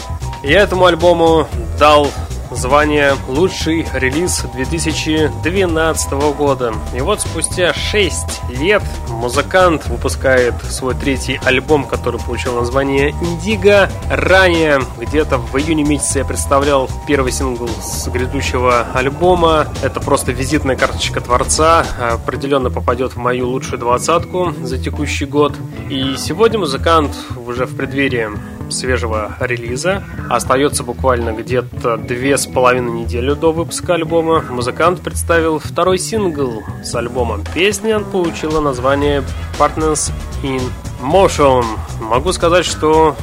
Я 0.43 0.61
этому 0.61 0.85
альбому 0.85 1.47
дал 1.77 2.09
звание 2.57 3.15
«Лучший 3.27 3.87
релиз 3.93 4.43
2012 4.53 6.11
года». 6.35 6.73
И 6.95 7.01
вот 7.01 7.21
спустя 7.21 7.73
6 7.73 8.49
лет 8.49 8.83
музыкант 9.09 9.87
выпускает 9.87 10.55
свой 10.63 10.95
третий 10.95 11.39
альбом, 11.43 11.85
который 11.85 12.19
получил 12.19 12.55
название 12.55 13.11
«Индиго». 13.21 13.89
Ранее, 14.09 14.79
где-то 14.99 15.37
в 15.37 15.55
июне 15.57 15.83
месяце, 15.83 16.19
я 16.19 16.25
представлял 16.25 16.89
первый 17.07 17.31
сингл 17.31 17.69
с 17.81 18.07
грядущего 18.07 18.87
альбома. 18.93 19.67
Это 19.83 19.99
просто 19.99 20.31
визитная 20.31 20.75
карточка 20.75 21.21
творца. 21.21 21.85
Определенно 21.99 22.69
попадет 22.69 23.13
в 23.13 23.17
мою 23.17 23.49
лучшую 23.49 23.79
двадцатку 23.79 24.53
за 24.61 24.77
текущий 24.77 25.25
год. 25.25 25.53
И 25.89 26.15
сегодня 26.17 26.59
музыкант 26.59 27.15
уже 27.45 27.65
в 27.65 27.75
преддверии 27.75 28.29
свежего 28.69 29.35
релиза. 29.39 30.03
Остается 30.29 30.83
буквально 30.83 31.31
где-то 31.31 31.97
две 31.97 32.37
с 32.37 32.45
половиной 32.47 33.01
недели 33.01 33.33
до 33.33 33.51
выпуска 33.51 33.95
альбома. 33.95 34.43
Музыкант 34.49 35.01
представил 35.01 35.59
второй 35.59 35.97
сингл 35.97 36.63
с 36.83 36.93
альбома. 36.95 37.39
Песня 37.53 37.99
получила 37.99 38.59
название 38.59 39.23
Partners 39.59 40.11
in 40.43 40.61
Motion. 41.01 41.65
Могу 42.01 42.31
сказать, 42.33 42.65
что 42.65 43.15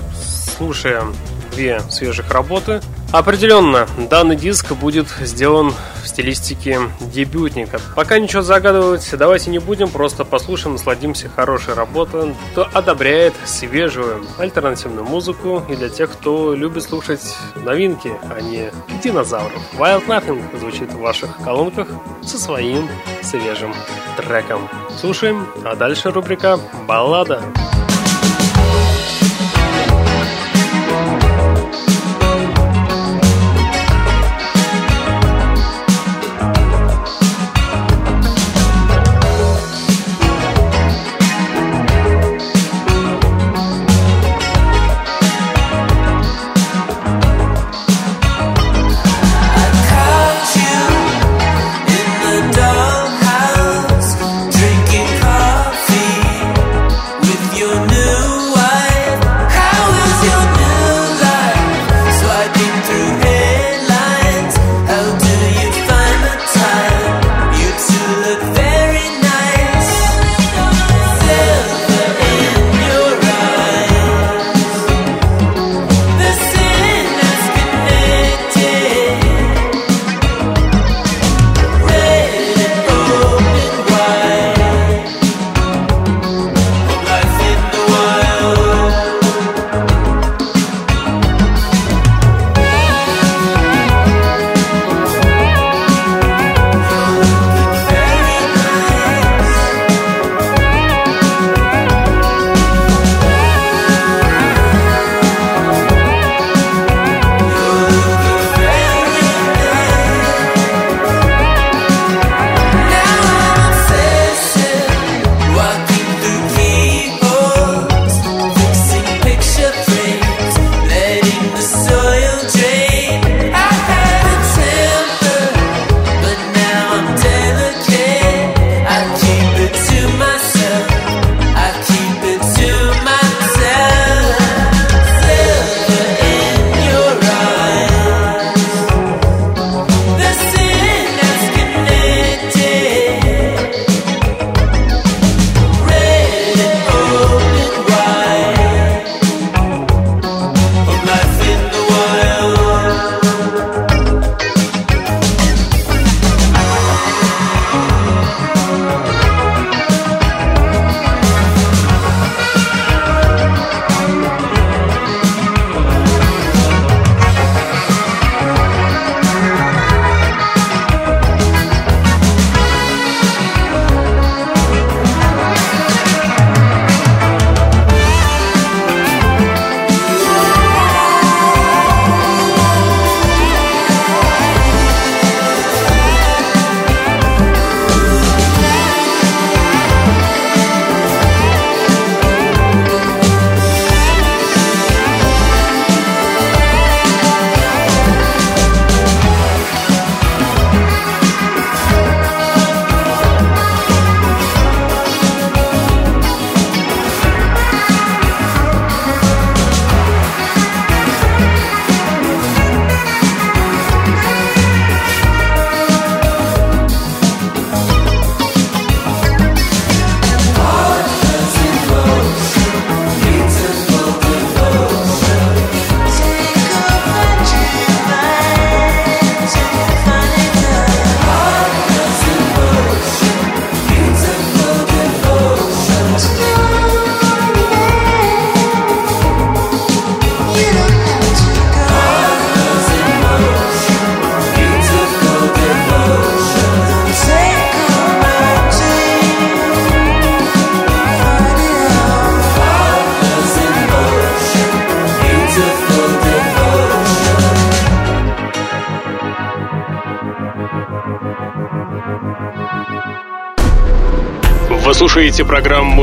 слушая 0.57 1.05
две 1.53 1.81
свежих 1.91 2.31
работы, 2.31 2.81
Определенно, 3.15 3.87
данный 4.11 4.35
диск 4.35 4.73
будет 4.73 5.07
сделан 5.21 5.73
в 6.03 6.09
стилистике 6.09 6.81
дебютника. 6.99 7.81
Пока 7.95 8.19
ничего 8.19 8.43
загадывать 8.43 9.09
давайте 9.17 9.53
не 9.53 9.61
будем, 9.61 9.89
просто 9.89 10.25
послушаем, 10.25 10.73
насладимся 10.73 11.29
хорошей 11.29 11.75
работой, 11.75 12.35
кто 12.51 12.69
одобряет 12.73 13.35
свежую 13.45 14.27
альтернативную 14.37 15.05
музыку 15.05 15.63
и 15.69 15.77
для 15.77 15.91
тех, 15.91 16.11
кто 16.11 16.55
любит 16.55 16.83
слушать 16.83 17.37
новинки, 17.55 18.13
а 18.37 18.41
не 18.41 18.73
динозавров. 19.01 19.63
Wild 19.79 20.09
Nothing 20.09 20.59
звучит 20.59 20.93
в 20.93 20.99
ваших 20.99 21.37
колонках 21.37 21.87
со 22.25 22.37
своим 22.37 22.89
свежим 23.23 23.73
треком. 24.17 24.69
Слушаем, 25.01 25.47
а 25.65 25.77
дальше 25.77 26.11
рубрика 26.11 26.59
«Баллада». 26.89 27.45
with 27.45 27.74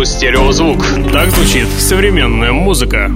программу 0.01 0.05
«Стереозвук». 0.05 1.11
Так 1.11 1.29
звучит 1.31 1.67
современная 1.79 2.51
музыка. 2.51 3.11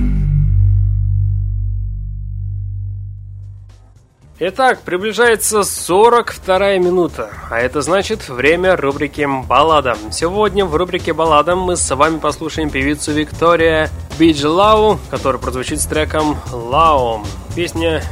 Итак, 4.38 4.82
приближается 4.82 5.64
42 5.64 6.78
минута, 6.78 7.30
а 7.50 7.60
это 7.60 7.82
значит 7.82 8.28
время 8.28 8.76
рубрики 8.76 9.26
«Баллада». 9.48 9.98
Сегодня 10.12 10.66
в 10.66 10.76
рубрике 10.76 11.14
«Баллада» 11.14 11.56
мы 11.56 11.78
с 11.78 11.96
вами 11.96 12.20
послушаем 12.20 12.70
певицу 12.70 13.14
Виктория 13.14 13.90
Биджлау, 14.20 15.00
которая 15.10 15.42
прозвучит 15.42 15.80
с 15.80 15.86
треком 15.86 16.38
«Лао». 16.52 17.24
Песня 17.56 18.04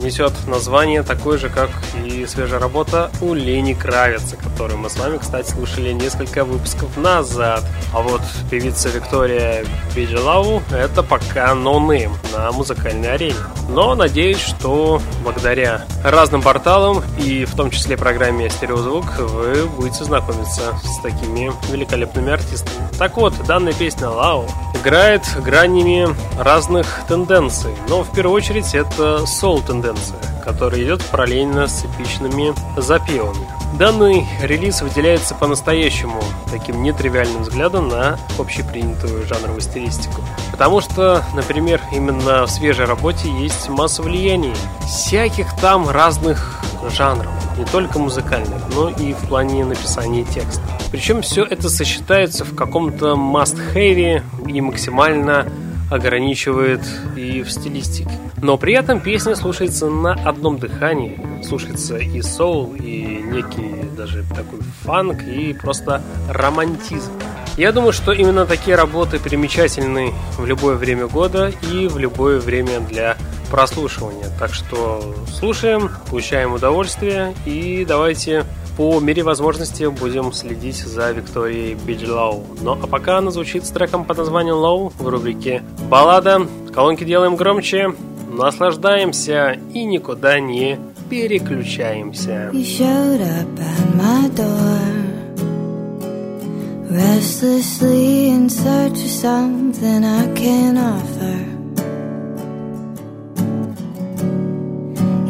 несет 0.00 0.32
название 0.46 1.02
такое 1.02 1.36
же, 1.36 1.48
как 1.48 1.70
и 2.04 2.26
свежая 2.26 2.60
работа 2.60 3.10
у 3.20 3.34
Лени 3.34 3.74
Кравица, 3.74 4.36
которую 4.62 4.78
мы 4.78 4.90
с 4.90 4.96
вами, 4.96 5.18
кстати, 5.18 5.50
слушали 5.50 5.90
несколько 5.90 6.44
выпусков 6.44 6.96
назад. 6.96 7.64
А 7.92 8.00
вот 8.00 8.20
певица 8.48 8.90
Виктория 8.90 9.64
Биджилау— 9.92 10.62
это 10.70 11.02
пока 11.02 11.52
ноунейм 11.52 12.12
на 12.32 12.52
музыкальной 12.52 13.12
арене. 13.12 13.34
Но 13.68 13.96
надеюсь, 13.96 14.38
что 14.38 15.02
благодаря 15.24 15.84
разным 16.04 16.42
порталам 16.42 17.02
и 17.18 17.44
в 17.44 17.56
том 17.56 17.70
числе 17.70 17.96
программе 17.96 18.48
«Стереозвук» 18.50 19.18
вы 19.18 19.66
будете 19.66 20.04
знакомиться 20.04 20.78
с 20.84 21.02
такими 21.02 21.50
великолепными 21.72 22.30
артистами. 22.30 22.86
Так 23.00 23.16
вот, 23.16 23.34
данная 23.44 23.72
песня 23.72 24.10
«Лау» 24.10 24.46
играет 24.76 25.22
гранями 25.44 26.14
разных 26.38 26.86
тенденций, 27.08 27.74
но 27.88 28.04
в 28.04 28.12
первую 28.14 28.36
очередь 28.36 28.76
это 28.76 29.26
соул-тенденция, 29.26 30.20
которая 30.44 30.84
идет 30.84 31.04
параллельно 31.06 31.66
с 31.66 31.84
эпичными 31.84 32.54
запевами. 32.80 33.61
Данный 33.78 34.26
релиз 34.42 34.82
выделяется 34.82 35.34
по-настоящему 35.34 36.22
таким 36.50 36.82
нетривиальным 36.82 37.42
взглядом 37.42 37.88
на 37.88 38.18
общепринятую 38.38 39.26
жанровую 39.26 39.60
стилистику. 39.60 40.22
Потому 40.50 40.80
что, 40.80 41.24
например, 41.34 41.80
именно 41.90 42.46
в 42.46 42.50
свежей 42.50 42.84
работе 42.84 43.30
есть 43.30 43.68
масса 43.70 44.02
влияний 44.02 44.54
всяких 44.86 45.56
там 45.56 45.88
разных 45.88 46.60
жанров, 46.90 47.32
не 47.56 47.64
только 47.64 47.98
музыкальных, 47.98 48.62
но 48.74 48.90
и 48.90 49.14
в 49.14 49.28
плане 49.28 49.64
написания 49.64 50.24
текста. 50.24 50.62
Причем 50.90 51.22
все 51.22 51.44
это 51.44 51.70
сочетается 51.70 52.44
в 52.44 52.54
каком-то 52.54 53.14
must-have 53.14 54.22
и 54.46 54.60
максимально 54.60 55.46
ограничивает 55.92 56.80
и 57.16 57.42
в 57.42 57.50
стилистике. 57.50 58.10
Но 58.40 58.56
при 58.56 58.74
этом 58.74 59.00
песня 59.00 59.36
слушается 59.36 59.88
на 59.88 60.14
одном 60.14 60.58
дыхании. 60.58 61.18
Слушается 61.44 61.98
и 61.98 62.22
соул, 62.22 62.74
и 62.74 63.22
некий 63.22 63.88
даже 63.96 64.24
такой 64.34 64.60
фанк, 64.82 65.22
и 65.22 65.52
просто 65.52 66.02
романтизм. 66.28 67.12
Я 67.56 67.72
думаю, 67.72 67.92
что 67.92 68.12
именно 68.12 68.46
такие 68.46 68.76
работы 68.76 69.18
примечательны 69.18 70.12
в 70.38 70.46
любое 70.46 70.76
время 70.76 71.06
года 71.06 71.52
и 71.70 71.86
в 71.86 71.98
любое 71.98 72.40
время 72.40 72.80
для 72.80 73.16
прослушивания. 73.50 74.30
Так 74.38 74.54
что 74.54 75.14
слушаем, 75.28 75.90
получаем 76.08 76.54
удовольствие 76.54 77.34
и 77.44 77.84
давайте 77.86 78.46
по 78.76 79.00
мере 79.00 79.22
возможности 79.22 79.84
будем 79.84 80.32
следить 80.32 80.76
за 80.76 81.10
Викторией 81.12 81.74
Биджлоу. 81.74 82.44
Ну 82.60 82.72
а 82.72 82.86
пока 82.86 83.18
она 83.18 83.30
звучит 83.30 83.64
с 83.66 83.70
треком 83.70 84.04
под 84.04 84.18
названием 84.18 84.56
Low 84.56 84.92
в 84.98 85.08
рубрике 85.08 85.62
«Баллада». 85.88 86.46
Колонки 86.74 87.04
делаем 87.04 87.36
громче, 87.36 87.94
наслаждаемся 88.30 89.58
и 89.74 89.84
никуда 89.84 90.40
не 90.40 90.78
переключаемся. 91.10 92.50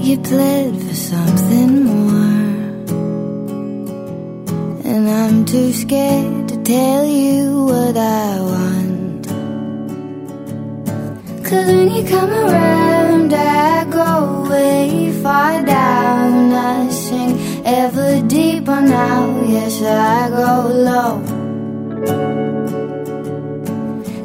You 0.05 0.19
pled 0.19 0.75
for 0.83 0.95
something 0.95 1.85
more. 1.85 2.42
And 4.95 5.09
I'm 5.09 5.47
too 5.47 5.73
scared 5.73 6.49
to 6.51 6.63
tell 6.65 7.07
you 7.07 7.65
what 7.65 7.97
I 7.97 8.41
want. 8.41 9.27
Cause 11.47 11.67
when 11.67 11.91
you 11.91 12.05
come 12.05 12.31
around, 12.31 13.33
I 13.33 13.85
go 13.87 14.51
way 14.51 15.11
far 15.23 15.65
down. 15.65 16.53
I 16.53 16.91
sink 16.91 17.41
ever 17.65 18.21
deeper 18.29 18.83
now. 18.83 19.43
Yes, 19.47 19.81
I 19.81 20.29
go 20.29 20.57
low. 20.91 21.13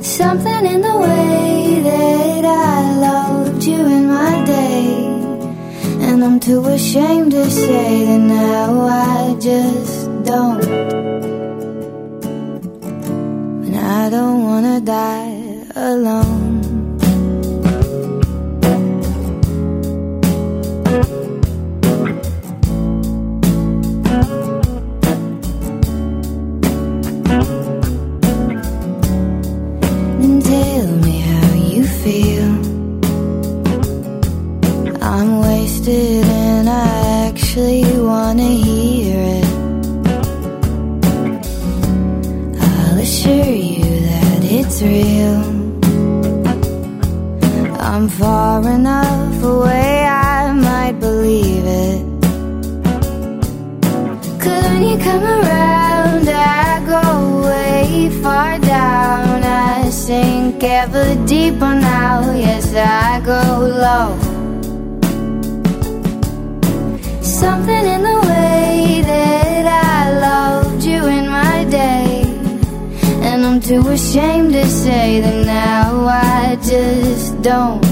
Something 0.02 0.66
in 0.74 0.82
the 0.82 0.98
way 0.98 1.80
that 1.82 2.44
I 2.44 2.98
loved 3.08 3.64
you 3.64 3.80
in 3.86 4.08
my 4.10 4.44
day. 4.44 5.06
And 6.08 6.22
I'm 6.26 6.42
too 6.42 6.66
ashamed 6.66 7.32
to 7.32 7.50
say 7.50 8.04
that 8.04 8.20
now 8.20 8.82
I 8.82 9.38
just 9.40 10.07
don't. 10.28 10.64
And 13.66 13.76
I 13.78 14.10
don't 14.10 14.44
wanna 14.44 14.82
die 14.82 15.64
alone. 15.76 16.67
Go 63.88 63.98
low. 63.98 64.08
Something 67.22 67.86
in 67.96 68.02
the 68.10 68.20
way 68.32 69.02
that 69.12 69.66
I 69.96 70.00
loved 70.28 70.84
you 70.84 71.02
in 71.18 71.26
my 71.40 71.58
day. 71.82 72.24
And 73.28 73.40
I'm 73.48 73.60
too 73.70 73.84
ashamed 73.98 74.52
to 74.54 74.66
say 74.84 75.22
that 75.24 75.40
now 75.46 75.88
I 76.08 76.58
just 76.72 77.42
don't. 77.50 77.86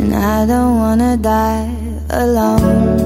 And 0.00 0.12
I 0.34 0.46
don't 0.52 0.76
wanna 0.84 1.16
die 1.16 1.70
alone. 2.10 3.01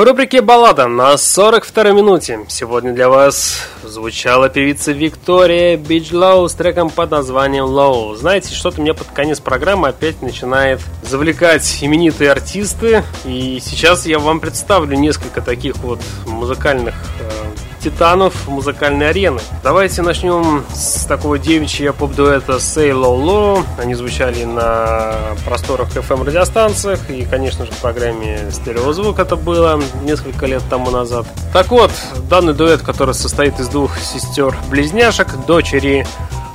В 0.00 0.02
рубрике 0.02 0.40
«Баллада» 0.40 0.86
на 0.86 1.12
42-й 1.12 1.92
минуте 1.92 2.40
сегодня 2.48 2.94
для 2.94 3.10
вас 3.10 3.68
звучала 3.84 4.48
певица 4.48 4.92
Виктория 4.92 5.76
Биджлоу 5.76 6.48
с 6.48 6.54
треком 6.54 6.88
под 6.88 7.10
названием 7.10 7.66
«Low». 7.66 8.16
Знаете, 8.16 8.54
что-то 8.54 8.80
меня 8.80 8.94
под 8.94 9.08
конец 9.08 9.40
программы 9.40 9.88
опять 9.88 10.22
начинает 10.22 10.80
завлекать 11.02 11.80
именитые 11.82 12.32
артисты, 12.32 13.04
и 13.26 13.60
сейчас 13.62 14.06
я 14.06 14.18
вам 14.18 14.40
представлю 14.40 14.96
несколько 14.96 15.42
таких 15.42 15.76
вот 15.76 16.00
музыкальных 16.26 16.94
э, 17.20 17.69
титанов 17.82 18.46
музыкальной 18.48 19.10
арены. 19.10 19.40
Давайте 19.62 20.02
начнем 20.02 20.64
с 20.72 21.04
такого 21.06 21.38
девичьего 21.38 21.92
поп-дуэта 21.92 22.54
Say 22.54 22.90
Low 22.90 23.22
Low. 23.22 23.64
Они 23.78 23.94
звучали 23.94 24.44
на 24.44 25.34
просторах 25.44 25.94
FM 25.96 26.24
радиостанциях 26.24 27.10
и, 27.10 27.24
конечно 27.24 27.64
же, 27.64 27.72
в 27.72 27.76
программе 27.78 28.50
Стереозвук 28.50 29.18
это 29.18 29.36
было 29.36 29.80
несколько 30.02 30.46
лет 30.46 30.62
тому 30.68 30.90
назад. 30.90 31.26
Так 31.52 31.70
вот, 31.70 31.90
данный 32.28 32.54
дуэт, 32.54 32.82
который 32.82 33.14
состоит 33.14 33.58
из 33.58 33.68
двух 33.68 33.98
сестер-близняшек, 33.98 35.28
дочери 35.46 36.06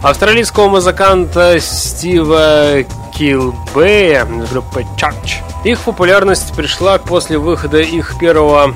австралийского 0.02 0.70
музыканта 0.70 1.60
Стива 1.60 2.84
Килбея 3.18 4.26
группы 4.52 4.86
Church. 4.98 5.42
Их 5.64 5.80
популярность 5.80 6.56
пришла 6.56 7.00
после 7.00 7.38
выхода 7.38 7.80
их 7.80 8.20
первого 8.20 8.76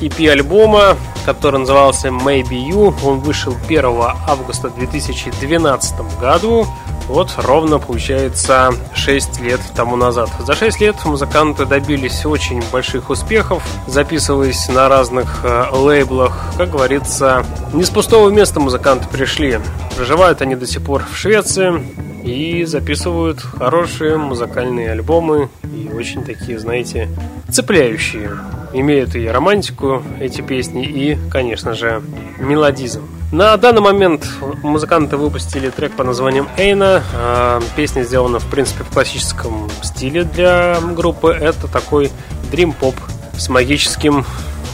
EP-альбома 0.00 0.96
который 1.24 1.60
назывался 1.60 2.08
Maybe 2.08 2.50
You. 2.50 2.94
Он 3.04 3.20
вышел 3.20 3.56
1 3.66 3.84
августа 4.26 4.70
2012 4.70 6.20
году. 6.20 6.66
Вот 7.08 7.34
ровно 7.36 7.78
получается 7.78 8.72
6 8.94 9.40
лет 9.40 9.60
тому 9.76 9.96
назад. 9.96 10.30
За 10.40 10.54
6 10.54 10.80
лет 10.80 10.96
музыканты 11.04 11.66
добились 11.66 12.24
очень 12.24 12.62
больших 12.72 13.10
успехов, 13.10 13.62
записываясь 13.86 14.68
на 14.68 14.88
разных 14.88 15.40
э, 15.44 15.66
лейблах. 15.72 16.46
Как 16.56 16.70
говорится, 16.70 17.44
не 17.74 17.84
с 17.84 17.90
пустого 17.90 18.30
места 18.30 18.58
музыканты 18.58 19.06
пришли. 19.08 19.60
Проживают 19.96 20.40
они 20.40 20.56
до 20.56 20.66
сих 20.66 20.82
пор 20.82 21.04
в 21.04 21.16
Швеции 21.16 21.82
и 22.24 22.64
записывают 22.64 23.40
хорошие 23.40 24.16
музыкальные 24.16 24.92
альбомы 24.92 25.50
и 25.62 25.90
очень 25.94 26.24
такие, 26.24 26.58
знаете, 26.58 27.08
цепляющие. 27.50 28.30
Имеют 28.72 29.14
и 29.14 29.28
романтику 29.28 30.02
эти 30.18 30.40
песни, 30.40 30.84
и, 30.84 31.16
конечно 31.30 31.74
же, 31.74 32.02
мелодизм. 32.38 33.02
На 33.30 33.56
данный 33.56 33.80
момент 33.80 34.26
музыканты 34.62 35.16
выпустили 35.16 35.68
трек 35.70 35.92
под 35.92 36.06
названием 36.06 36.48
Эйна. 36.56 37.02
А, 37.14 37.60
песня 37.76 38.02
сделана, 38.02 38.38
в 38.38 38.46
принципе, 38.46 38.84
в 38.84 38.88
классическом 38.88 39.68
стиле 39.82 40.24
для 40.24 40.80
группы. 40.80 41.30
Это 41.30 41.68
такой 41.68 42.10
дрим-поп 42.50 42.94
с 43.36 43.48
магическим 43.48 44.24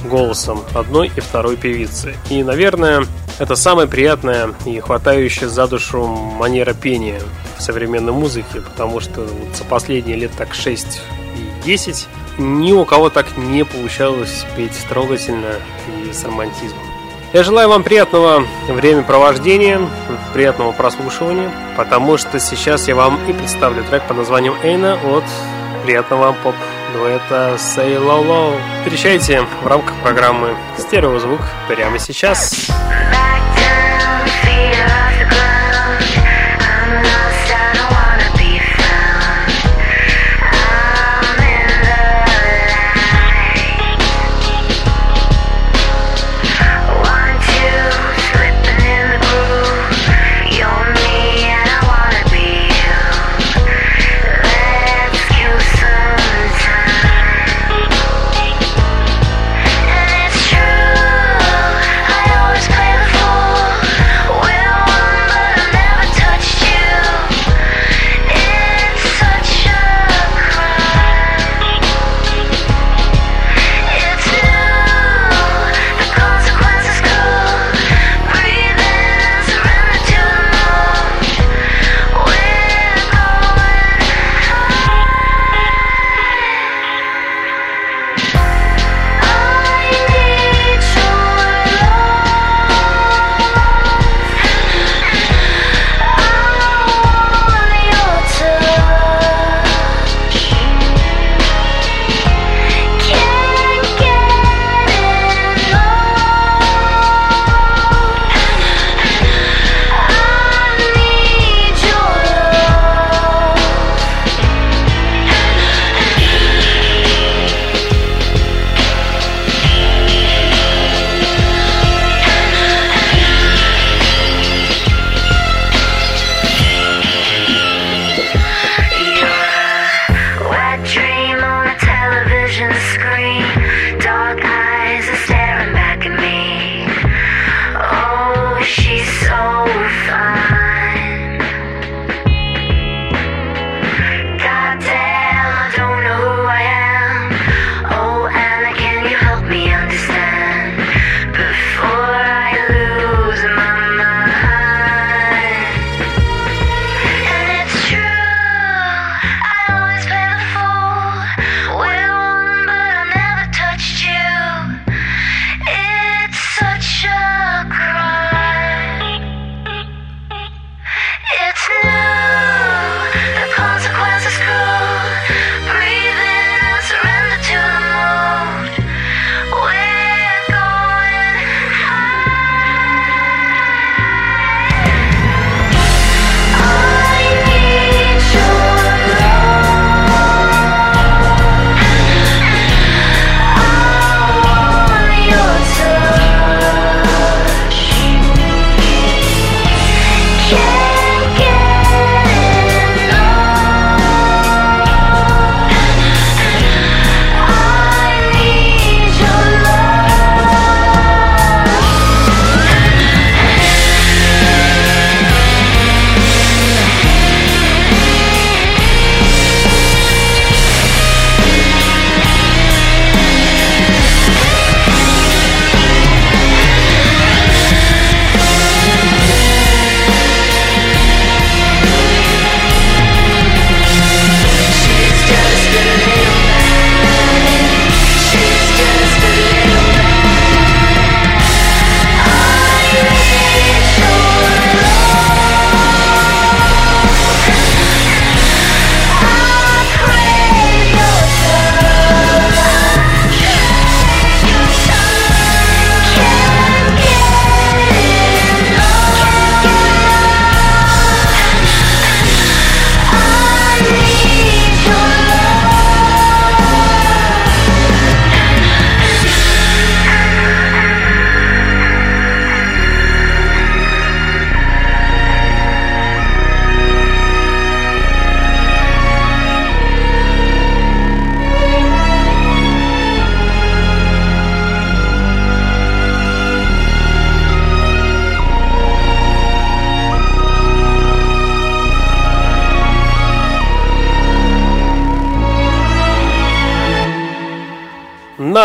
голосом 0.05 0.62
одной 0.74 1.11
и 1.14 1.20
второй 1.20 1.57
певицы. 1.57 2.14
И, 2.28 2.42
наверное, 2.42 3.05
это 3.38 3.57
самая 3.57 3.86
приятная 3.86 4.55
и 4.66 4.80
хватающая 4.80 5.48
за 5.48 5.66
душу 5.66 6.07
манера 6.07 6.74
пения 6.74 7.20
в 7.57 7.62
современной 7.62 8.12
музыке, 8.12 8.61
потому 8.61 9.01
что 9.01 9.20
вот 9.22 9.57
за 9.57 9.64
последние 9.64 10.16
лет 10.16 10.30
так 10.36 10.55
6 10.55 11.01
и 11.36 11.64
10 11.64 12.09
ни 12.38 12.72
у 12.72 12.84
кого 12.84 13.11
так 13.11 13.36
не 13.36 13.64
получалось 13.64 14.44
петь 14.57 14.76
трогательно 14.88 15.55
и 15.88 16.12
с 16.12 16.24
романтизмом. 16.24 16.82
Я 17.32 17.44
желаю 17.44 17.68
вам 17.68 17.84
приятного 17.84 18.44
времяпровождения, 18.68 19.80
приятного 20.32 20.72
прослушивания, 20.72 21.51
потому 21.76 22.16
что 22.16 22.40
сейчас 22.40 22.88
я 22.88 22.96
вам 22.96 23.20
и 23.28 23.32
представлю 23.32 23.84
трек 23.84 24.03
под 24.09 24.16
названием 24.16 24.55
Эйна 24.64 24.94
от 24.94 25.24
приятного 25.84 26.30
поп-дуэта 26.91 27.55
Say 27.57 27.97
Low 27.97 28.26
Low. 28.26 28.61
Встречайте 28.82 29.43
в 29.62 29.66
рамках 29.66 29.95
программы 30.03 30.57
«Стереозвук» 30.78 31.41
прямо 31.68 31.99
сейчас. 31.99 32.51
Сейчас. 32.51 33.30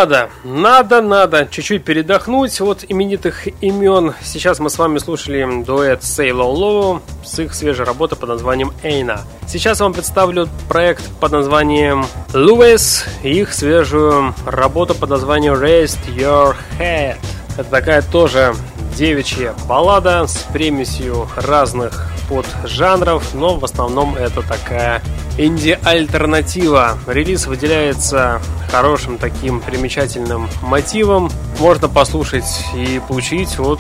Надо, 0.05 0.29
надо, 0.43 1.01
надо 1.01 1.47
чуть-чуть 1.49 1.83
передохнуть 1.83 2.61
от 2.61 2.85
именитых 2.87 3.47
имен. 3.63 4.13
Сейчас 4.21 4.59
мы 4.59 4.69
с 4.69 4.77
вами 4.77 4.99
слушали 4.99 5.63
дуэт 5.63 6.01
Low 6.01 6.53
Low 6.53 7.01
с 7.25 7.39
их 7.39 7.55
свежей 7.55 7.87
работы 7.87 8.15
под 8.15 8.29
названием 8.29 8.71
Эйна. 8.83 9.21
Сейчас 9.47 9.79
я 9.79 9.85
вам 9.85 9.93
представлю 9.93 10.47
проект 10.69 11.09
под 11.19 11.31
названием 11.31 12.05
Lewis 12.33 13.07
и 13.23 13.31
их 13.31 13.51
свежую 13.51 14.35
работу 14.45 14.93
под 14.93 15.09
названием 15.09 15.55
Raised 15.55 15.97
Your 16.15 16.55
Head. 16.79 17.17
Это 17.57 17.69
такая 17.71 18.03
тоже 18.03 18.53
девичья 18.95 19.55
баллада 19.67 20.27
с 20.27 20.45
примесью 20.53 21.27
разных 21.35 22.14
поджанров, 22.27 23.33
но 23.33 23.55
в 23.55 23.65
основном 23.65 24.15
это 24.15 24.41
такая 24.41 25.01
инди-альтернатива. 25.37 26.97
Релиз 27.07 27.47
выделяется 27.47 28.41
хорошим 28.69 29.17
таким 29.17 29.59
примечательным 29.59 30.49
мотивом. 30.61 31.31
Можно 31.59 31.87
послушать 31.87 32.65
и 32.75 33.01
получить 33.07 33.59
от 33.59 33.79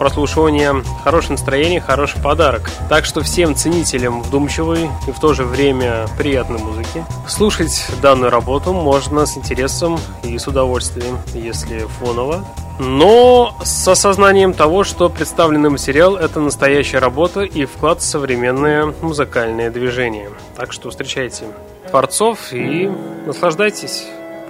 прослушивания 0.00 0.82
хорошее 1.04 1.32
настроение, 1.32 1.78
хороший 1.78 2.22
подарок. 2.22 2.70
Так 2.88 3.04
что 3.04 3.20
всем 3.20 3.54
ценителям 3.54 4.22
вдумчивой 4.22 4.88
и 5.06 5.12
в 5.12 5.20
то 5.20 5.34
же 5.34 5.44
время 5.44 6.06
приятной 6.16 6.58
музыки 6.58 7.04
слушать 7.28 7.86
данную 8.00 8.30
работу 8.30 8.72
можно 8.72 9.26
с 9.26 9.36
интересом 9.36 10.00
и 10.24 10.38
с 10.38 10.48
удовольствием, 10.48 11.18
если 11.34 11.86
фоново 12.00 12.44
но 12.82 13.54
с 13.62 13.86
осознанием 13.88 14.54
того, 14.54 14.84
что 14.84 15.10
представленный 15.10 15.68
материал– 15.68 16.16
это 16.16 16.40
настоящая 16.40 16.98
работа 16.98 17.42
и 17.42 17.66
вклад 17.66 18.00
в 18.00 18.04
современное 18.04 18.94
музыкальное 19.02 19.70
движение. 19.70 20.30
Так 20.56 20.72
что 20.72 20.88
встречайте 20.88 21.44
творцов 21.90 22.54
и 22.54 22.90
наслаждайтесь 23.26 24.06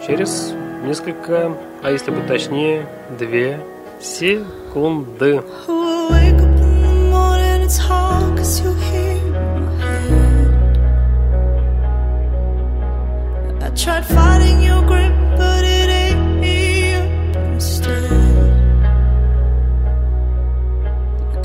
через 0.07 0.53
несколько, 0.85 1.57
а 1.83 1.91
если 1.91 2.13
быть 2.13 2.29
точнее, 2.29 2.87
две 3.19 3.59
секунды. 4.70 5.42
tried 13.76 14.06
fighting 14.06 14.64
your 14.64 14.82
grip, 14.84 15.14
but 15.38 15.64
it 15.64 15.90
ain't 15.90 16.40
me 16.40 16.94
instead. 17.54 18.12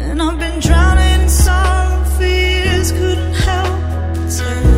And 0.01 0.23
I've 0.23 0.39
been 0.39 0.61
drowning 0.61 1.23
in 1.23 1.29
sorrow 1.29 2.05
for 2.05 2.25
years, 2.25 2.93
couldn't 2.93 3.35
help 3.35 3.81
but 4.15 4.31
tell. 4.39 4.71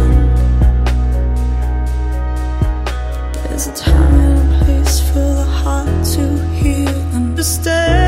There's 3.48 3.66
a 3.66 3.74
time 3.74 4.14
and 4.14 4.54
a 4.54 4.64
place 4.64 5.00
for 5.10 5.28
the 5.40 5.44
heart 5.44 6.04
to 6.14 6.22
heal, 6.54 6.88
understand. 7.14 8.05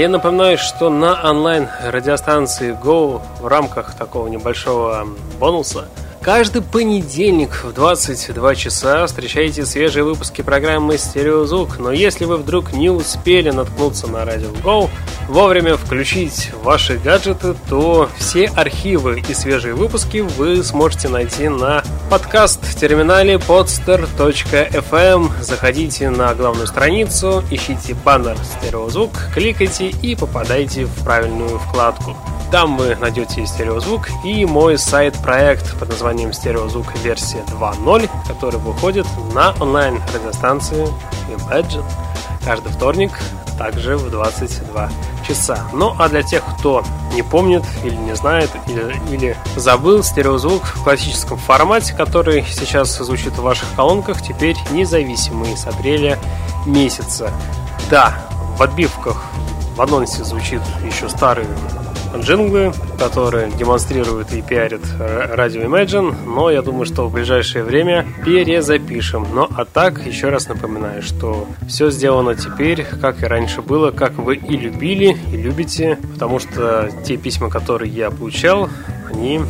Я 0.00 0.08
напоминаю, 0.08 0.56
что 0.56 0.88
на 0.88 1.20
онлайн-радиостанции 1.30 2.72
Go 2.72 3.20
в 3.40 3.46
рамках 3.46 3.94
такого 3.94 4.28
небольшого 4.28 5.06
бонуса 5.38 5.88
каждый 6.22 6.62
понедельник 6.62 7.64
в 7.64 7.72
22 7.72 8.54
часа 8.54 9.06
встречаете 9.06 9.64
свежие 9.64 10.04
выпуски 10.04 10.42
программы 10.42 10.98
«Стереозвук». 10.98 11.78
Но 11.78 11.92
если 11.92 12.24
вы 12.24 12.36
вдруг 12.36 12.72
не 12.72 12.90
успели 12.90 13.50
наткнуться 13.50 14.06
на 14.06 14.24
радио 14.24 14.50
Go, 14.62 14.90
вовремя 15.28 15.76
включить 15.76 16.50
ваши 16.62 16.98
гаджеты, 16.98 17.54
то 17.68 18.08
все 18.18 18.46
архивы 18.46 19.22
и 19.26 19.34
свежие 19.34 19.74
выпуски 19.74 20.18
вы 20.18 20.62
сможете 20.62 21.08
найти 21.08 21.48
на 21.48 21.82
подкаст-терминале 22.10 23.34
podster.fm. 23.34 25.30
Заходите 25.42 26.10
на 26.10 26.34
главную 26.34 26.66
страницу, 26.66 27.42
ищите 27.50 27.94
баннер 27.94 28.36
«Стереозвук», 28.38 29.10
кликайте 29.34 29.88
и 29.88 30.14
попадайте 30.14 30.84
в 30.84 31.04
правильную 31.04 31.58
вкладку. 31.58 32.16
Там 32.50 32.76
вы 32.76 32.96
найдете 32.96 33.46
стереозвук 33.46 34.08
и 34.24 34.44
мой 34.44 34.76
сайт-проект 34.76 35.78
под 35.78 35.90
названием 35.90 36.09
названием 36.10 36.32
«Стереозвук 36.32 36.96
версия 37.04 37.44
2.0», 37.46 38.10
который 38.26 38.58
выходит 38.58 39.06
на 39.32 39.54
онлайн-радиостанции 39.60 40.88
Imagine 41.28 41.84
каждый 42.44 42.72
вторник, 42.72 43.12
также 43.56 43.96
в 43.96 44.10
22 44.10 44.90
часа. 45.28 45.68
Ну 45.72 45.94
а 46.00 46.08
для 46.08 46.22
тех, 46.22 46.42
кто 46.58 46.82
не 47.14 47.22
помнит 47.22 47.62
или 47.84 47.94
не 47.94 48.16
знает, 48.16 48.50
или, 48.66 48.92
или 49.12 49.36
забыл 49.54 50.02
стереозвук 50.02 50.64
в 50.64 50.82
классическом 50.82 51.38
формате, 51.38 51.94
который 51.94 52.44
сейчас 52.50 52.96
звучит 52.96 53.34
в 53.34 53.42
ваших 53.42 53.68
колонках, 53.76 54.20
теперь 54.20 54.56
независимый 54.72 55.56
с 55.56 55.64
апреля 55.64 56.18
месяца. 56.66 57.30
Да, 57.88 58.14
в 58.58 58.62
отбивках 58.62 59.22
в 59.76 59.80
анонсе 59.80 60.24
звучит 60.24 60.62
еще 60.84 61.08
старый 61.08 61.46
джинглы, 62.16 62.72
которые 62.98 63.50
демонстрируют 63.52 64.32
и 64.32 64.42
пиарят 64.42 64.82
радио 64.98 65.62
Imagine, 65.62 66.14
но 66.26 66.50
я 66.50 66.62
думаю, 66.62 66.86
что 66.86 67.06
в 67.06 67.12
ближайшее 67.12 67.64
время 67.64 68.06
перезапишем. 68.24 69.26
Но 69.32 69.48
а 69.54 69.64
так, 69.64 70.06
еще 70.06 70.28
раз 70.28 70.48
напоминаю, 70.48 71.02
что 71.02 71.46
все 71.68 71.90
сделано 71.90 72.34
теперь, 72.34 72.84
как 72.84 73.22
и 73.22 73.26
раньше 73.26 73.62
было, 73.62 73.90
как 73.90 74.14
вы 74.14 74.36
и 74.36 74.56
любили, 74.56 75.16
и 75.32 75.36
любите, 75.36 75.98
потому 76.14 76.38
что 76.38 76.90
те 77.04 77.16
письма, 77.16 77.50
которые 77.50 77.90
я 77.90 78.10
получал, 78.10 78.68
они 79.12 79.40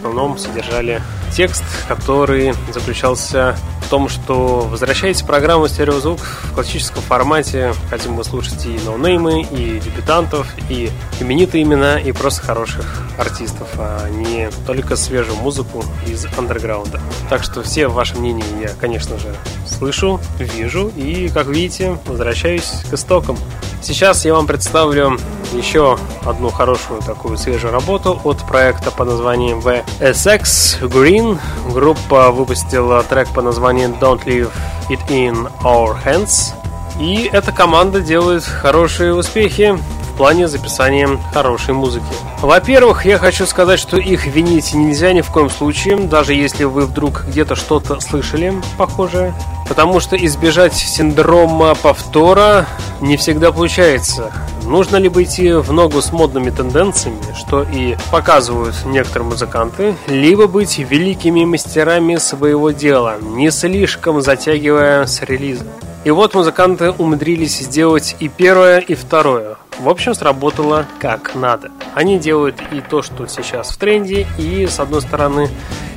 основном 0.00 0.38
содержали 0.38 1.02
текст, 1.30 1.62
который 1.86 2.54
заключался 2.72 3.56
том, 3.90 4.08
что 4.08 4.60
возвращаете 4.60 5.24
программу 5.24 5.66
«Стереозвук» 5.66 6.20
в 6.20 6.54
классическом 6.54 7.02
формате. 7.02 7.74
Хотим 7.90 8.12
мы 8.12 8.22
слушать 8.22 8.64
и 8.64 8.78
ноунеймы, 8.84 9.42
и 9.42 9.80
дебютантов, 9.80 10.46
и 10.68 10.90
именитые 11.18 11.64
имена, 11.64 11.98
и 11.98 12.12
просто 12.12 12.42
хороших 12.42 13.02
артистов, 13.18 13.68
а 13.76 14.08
не 14.08 14.48
только 14.64 14.94
свежую 14.94 15.36
музыку 15.38 15.84
из 16.06 16.24
андерграунда. 16.38 17.00
Так 17.28 17.42
что 17.42 17.62
все 17.62 17.88
ваши 17.88 18.16
мнения 18.16 18.44
я, 18.62 18.68
конечно 18.80 19.18
же, 19.18 19.34
слышу, 19.66 20.20
вижу, 20.38 20.92
и, 20.94 21.28
как 21.28 21.48
видите, 21.48 21.98
возвращаюсь 22.06 22.84
к 22.88 22.94
истокам. 22.94 23.36
Сейчас 23.82 24.24
я 24.24 24.34
вам 24.34 24.46
представлю 24.46 25.18
еще 25.52 25.98
одну 26.24 26.50
хорошую 26.50 27.00
такую 27.00 27.36
свежую 27.38 27.72
работу 27.72 28.20
от 28.22 28.46
проекта 28.46 28.92
под 28.92 29.08
названием 29.08 29.60
VSX 29.98 30.88
Green. 30.88 31.38
Группа 31.72 32.30
выпустила 32.30 33.02
трек 33.02 33.28
по 33.30 33.42
названию 33.42 33.88
Don't 34.00 34.24
Leave 34.24 34.50
It 34.88 35.00
In 35.08 35.50
Our 35.62 35.96
Hands. 36.04 36.54
И 37.00 37.28
эта 37.32 37.50
команда 37.52 38.00
делает 38.00 38.44
хорошие 38.44 39.14
успехи 39.14 39.78
плане 40.20 40.48
записания 40.48 41.08
хорошей 41.32 41.72
музыки. 41.72 42.04
Во-первых, 42.42 43.06
я 43.06 43.16
хочу 43.16 43.46
сказать, 43.46 43.80
что 43.80 43.96
их 43.96 44.26
винить 44.26 44.74
нельзя 44.74 45.14
ни 45.14 45.22
в 45.22 45.30
коем 45.30 45.48
случае, 45.48 45.96
даже 45.96 46.34
если 46.34 46.64
вы 46.64 46.84
вдруг 46.84 47.24
где-то 47.26 47.54
что-то 47.56 48.00
слышали 48.00 48.52
похожее. 48.76 49.32
Потому 49.66 49.98
что 49.98 50.16
избежать 50.16 50.74
синдрома 50.74 51.74
повтора 51.74 52.66
не 53.00 53.16
всегда 53.16 53.50
получается. 53.50 54.30
Нужно 54.66 54.98
либо 54.98 55.22
идти 55.22 55.52
в 55.52 55.72
ногу 55.72 56.02
с 56.02 56.12
модными 56.12 56.50
тенденциями, 56.50 57.16
что 57.34 57.62
и 57.62 57.96
показывают 58.10 58.74
некоторые 58.84 59.30
музыканты, 59.30 59.96
либо 60.06 60.48
быть 60.48 60.78
великими 60.78 61.46
мастерами 61.46 62.16
своего 62.16 62.72
дела, 62.72 63.16
не 63.22 63.50
слишком 63.50 64.20
затягивая 64.20 65.06
с 65.06 65.22
релизом. 65.22 65.68
И 66.04 66.10
вот 66.10 66.34
музыканты 66.34 66.90
умудрились 66.90 67.60
сделать 67.60 68.16
и 68.20 68.28
первое, 68.28 68.80
и 68.80 68.94
второе. 68.94 69.56
В 69.80 69.88
общем, 69.88 70.14
сработало 70.14 70.84
как 70.98 71.34
надо. 71.34 71.70
Они 71.94 72.18
делают 72.18 72.56
и 72.70 72.82
то, 72.82 73.00
что 73.00 73.26
сейчас 73.26 73.70
в 73.70 73.78
тренде, 73.78 74.26
и 74.36 74.66
с 74.66 74.78
одной 74.78 75.00
стороны, 75.00 75.48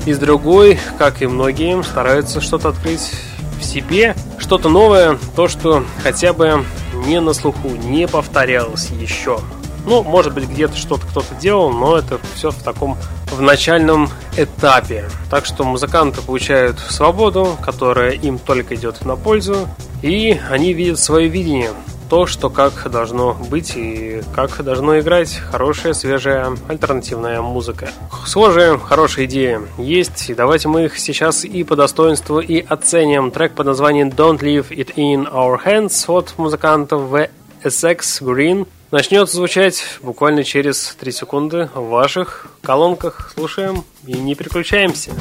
и 0.06 0.14
с 0.14 0.18
другой, 0.18 0.80
как 0.98 1.22
и 1.22 1.28
многие, 1.28 1.84
стараются 1.84 2.40
что-то 2.40 2.70
открыть 2.70 3.12
в 3.60 3.64
себе, 3.66 4.16
что-то 4.38 4.70
новое, 4.70 5.18
то, 5.36 5.50
что 5.50 5.84
хотя 6.02 6.32
бы 6.32 6.64
не 7.06 7.20
на 7.20 7.34
слуху, 7.34 7.72
не 7.72 8.08
повторялось 8.08 8.90
еще. 8.90 9.42
Ну, 9.86 10.02
может 10.02 10.34
быть, 10.34 10.48
где-то 10.48 10.78
что-то 10.78 11.06
кто-то 11.06 11.36
делал, 11.36 11.70
но 11.70 11.98
это 11.98 12.20
все 12.36 12.52
в 12.52 12.64
таком 12.64 12.98
в 13.32 13.42
начальном 13.42 14.10
этапе. 14.38 15.10
Так 15.30 15.46
что 15.46 15.66
музыканты 15.66 16.22
получают 16.22 16.80
свободу, 16.80 17.58
которая 17.62 18.12
им 18.12 18.40
только 18.40 18.76
идет 18.76 19.04
на 19.04 19.18
пользу, 19.18 19.68
и 20.02 20.40
они 20.50 20.72
видят 20.72 21.00
свое 21.00 21.28
видение 21.28 21.72
то, 22.10 22.26
что 22.26 22.50
как 22.50 22.90
должно 22.92 23.34
быть 23.34 23.74
и 23.76 24.22
как 24.36 24.64
должно 24.64 25.00
играть 25.00 25.36
хорошая, 25.52 25.94
свежая, 25.94 26.56
альтернативная 26.68 27.42
музыка. 27.42 27.90
Схожие, 28.26 28.78
хорошие 28.78 29.26
идеи 29.26 29.60
есть, 29.78 30.30
и 30.30 30.34
давайте 30.34 30.68
мы 30.68 30.86
их 30.86 30.98
сейчас 30.98 31.46
и 31.46 31.64
по 31.64 31.76
достоинству 31.76 32.40
и 32.40 32.60
оценим. 32.60 33.32
Трек 33.32 33.54
под 33.54 33.68
названием 33.68 34.10
Don't 34.10 34.40
Leave 34.40 34.70
It 34.70 34.96
In 34.96 35.32
Our 35.32 35.58
Hands 35.64 36.06
от 36.08 36.34
музыкантов 36.38 37.02
VSX 37.12 38.00
Green 38.22 38.68
начнет 38.92 39.30
звучать 39.30 39.84
буквально 40.02 40.44
через 40.44 40.96
3 41.00 41.12
секунды 41.12 41.70
в 41.74 41.90
ваших 41.90 42.48
колонках. 42.62 43.32
Слушаем 43.34 43.84
и 44.06 44.14
не 44.14 44.36
переключаемся. 44.36 45.12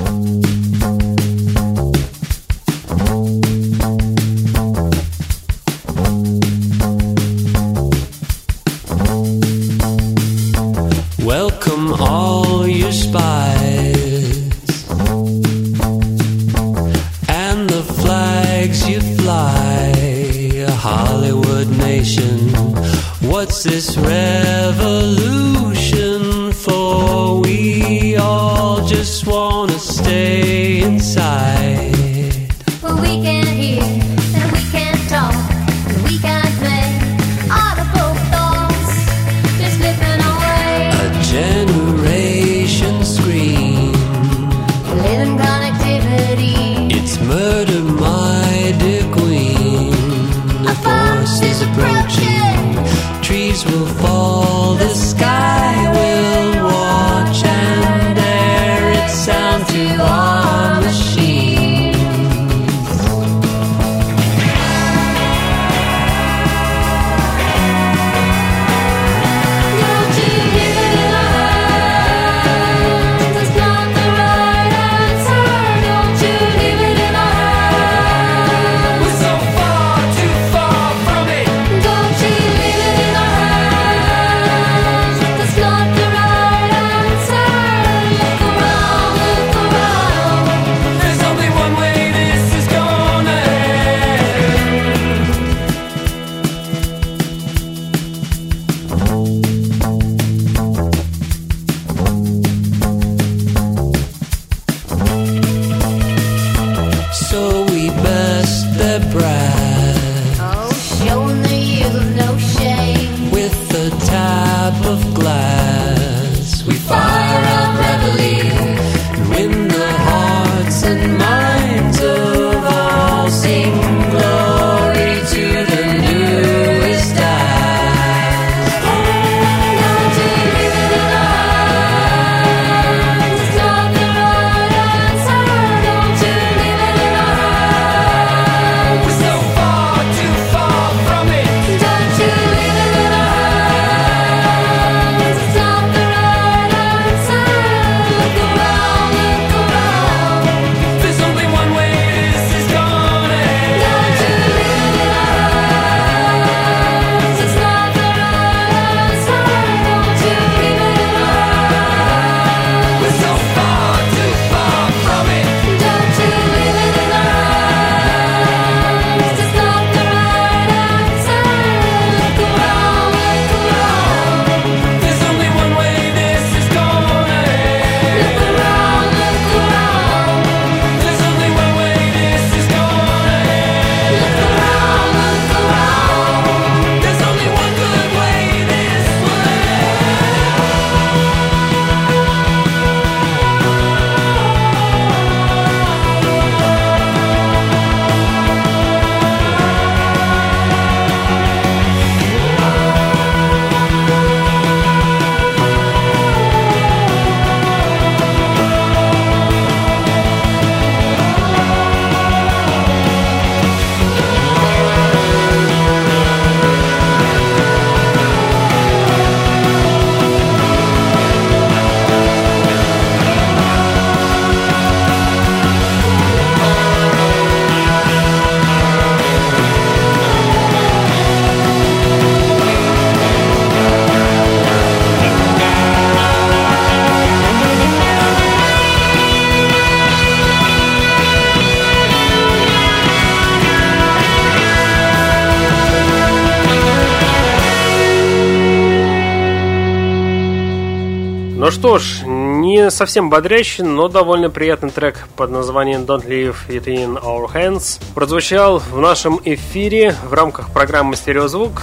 Что 251.83 251.99
ж, 251.99 252.23
не 252.25 252.93
совсем 252.93 253.29
бодрящий, 253.29 253.83
но 253.83 254.07
довольно 254.07 254.51
приятный 254.51 254.91
трек 254.91 255.27
под 255.35 255.51
названием 255.51 256.03
Don't 256.03 256.25
Leave 256.25 256.55
It 256.69 256.85
In 256.85 257.21
Our 257.21 257.53
Hands 257.53 258.01
прозвучал 258.15 258.79
в 258.79 259.01
нашем 259.01 259.41
эфире 259.43 260.15
в 260.23 260.33
рамках 260.33 260.73
программы 260.73 261.17
«Стереозвук» 261.17 261.83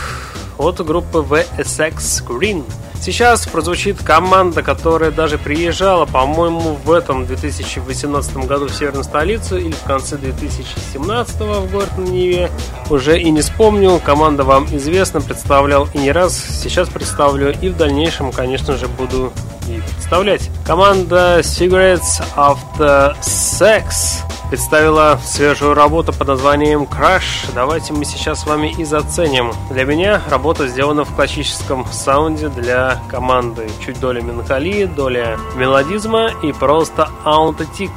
от 0.58 0.80
группы 0.86 1.18
VSX 1.18 2.26
Green. 2.26 2.64
Сейчас 3.02 3.46
прозвучит 3.46 4.02
команда, 4.02 4.64
которая 4.64 5.12
даже 5.12 5.38
приезжала, 5.38 6.06
по-моему, 6.06 6.78
в 6.82 6.94
этом 6.94 7.26
2018 7.26 8.38
году 8.46 8.68
в 8.68 8.72
северную 8.72 9.04
столицу 9.04 9.58
или 9.58 9.72
в 9.72 9.84
конце 9.84 10.16
2017 10.16 11.42
в 11.42 11.72
город 11.72 11.98
на 11.98 12.04
Неве. 12.04 12.50
Уже 12.90 13.20
и 13.20 13.30
не 13.32 13.42
вспомню. 13.42 14.00
Команда 14.00 14.46
вам 14.46 14.66
известна, 14.74 15.20
представлял 15.20 15.90
и 15.94 15.98
не 15.98 16.14
раз. 16.14 16.38
Сейчас 16.38 16.88
представлю 16.88 17.54
и 17.62 17.68
в 17.68 17.76
дальнейшем, 17.76 18.32
конечно 18.32 18.78
же, 18.78 18.88
буду 18.88 19.34
и 19.70 19.79
представлять. 20.10 20.50
Команда 20.66 21.40
Cigarettes 21.42 22.24
After 22.36 23.16
Sex 23.22 24.24
представила 24.50 25.20
свежую 25.24 25.76
работу 25.76 26.12
под 26.12 26.30
названием 26.30 26.84
Crash. 26.86 27.52
Давайте 27.54 27.94
мы 27.94 28.06
сейчас 28.06 28.42
с 28.42 28.48
вами 28.48 28.74
и 28.76 28.84
заценим. 28.86 29.52
Для 29.70 29.86
меня 29.86 30.20
работа 30.32 30.68
сделана 30.68 31.06
в 31.06 31.14
классическом 31.14 31.86
саунде 31.92 32.50
для 32.50 33.00
команды. 33.08 33.70
Чуть 33.86 34.00
доля 34.00 34.22
меланхолии, 34.22 34.86
доля 34.86 35.38
мелодизма 35.56 36.32
и 36.42 36.54
просто 36.54 37.10
аутотик. 37.24 37.92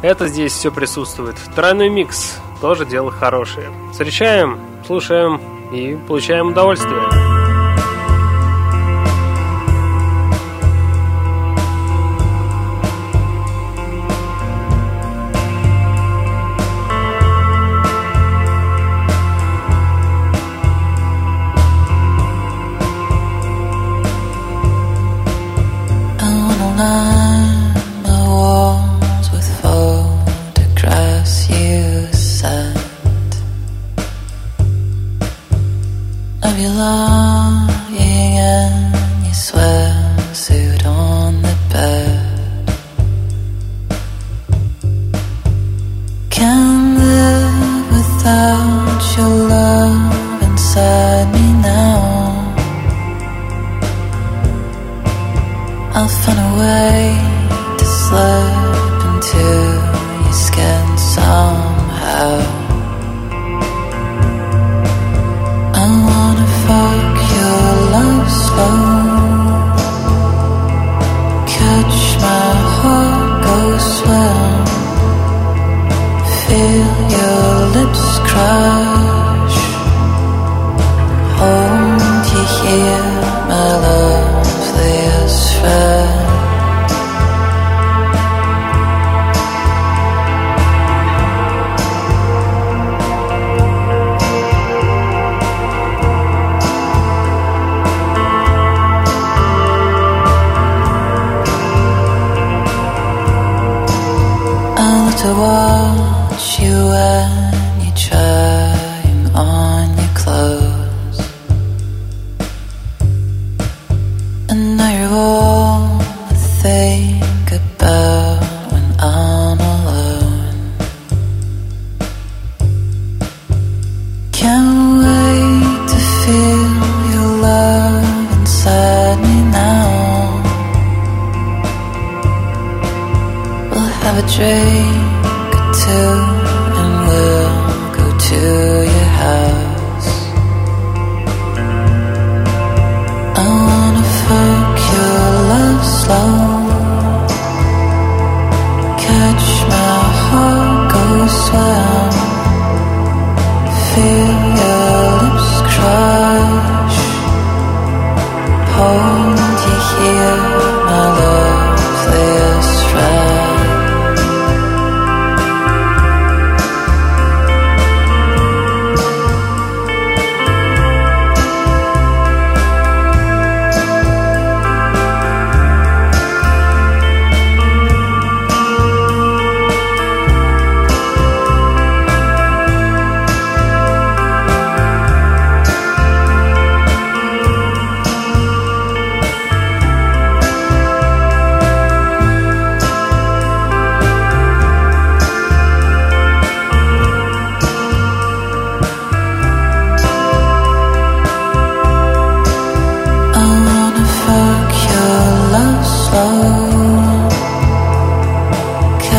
Это 0.00 0.26
здесь 0.26 0.54
все 0.54 0.70
присутствует. 0.72 1.36
Тройной 1.54 1.90
микс. 1.90 2.38
Тоже 2.62 2.86
дело 2.86 3.10
хорошее. 3.10 3.68
Встречаем, 3.92 4.58
слушаем 4.86 5.38
и 5.70 5.98
получаем 6.06 6.48
удовольствие. 6.48 7.37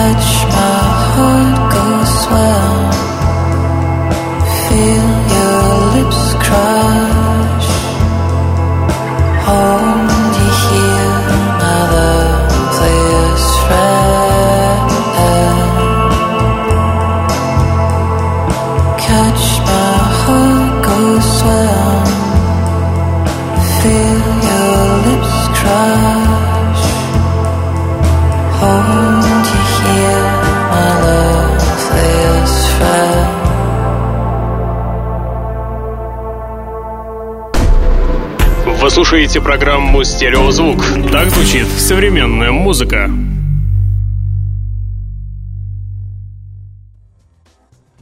Watch 0.09 0.43
my 0.47 0.77
heart 1.13 1.71
go 1.71 1.85
wild. 2.31 2.58
Слушаете 39.29 39.45
программу 39.45 40.03
«Стереозвук». 40.03 40.81
Так 41.11 41.29
звучит 41.29 41.67
современная 41.67 42.51
музыка. 42.51 43.11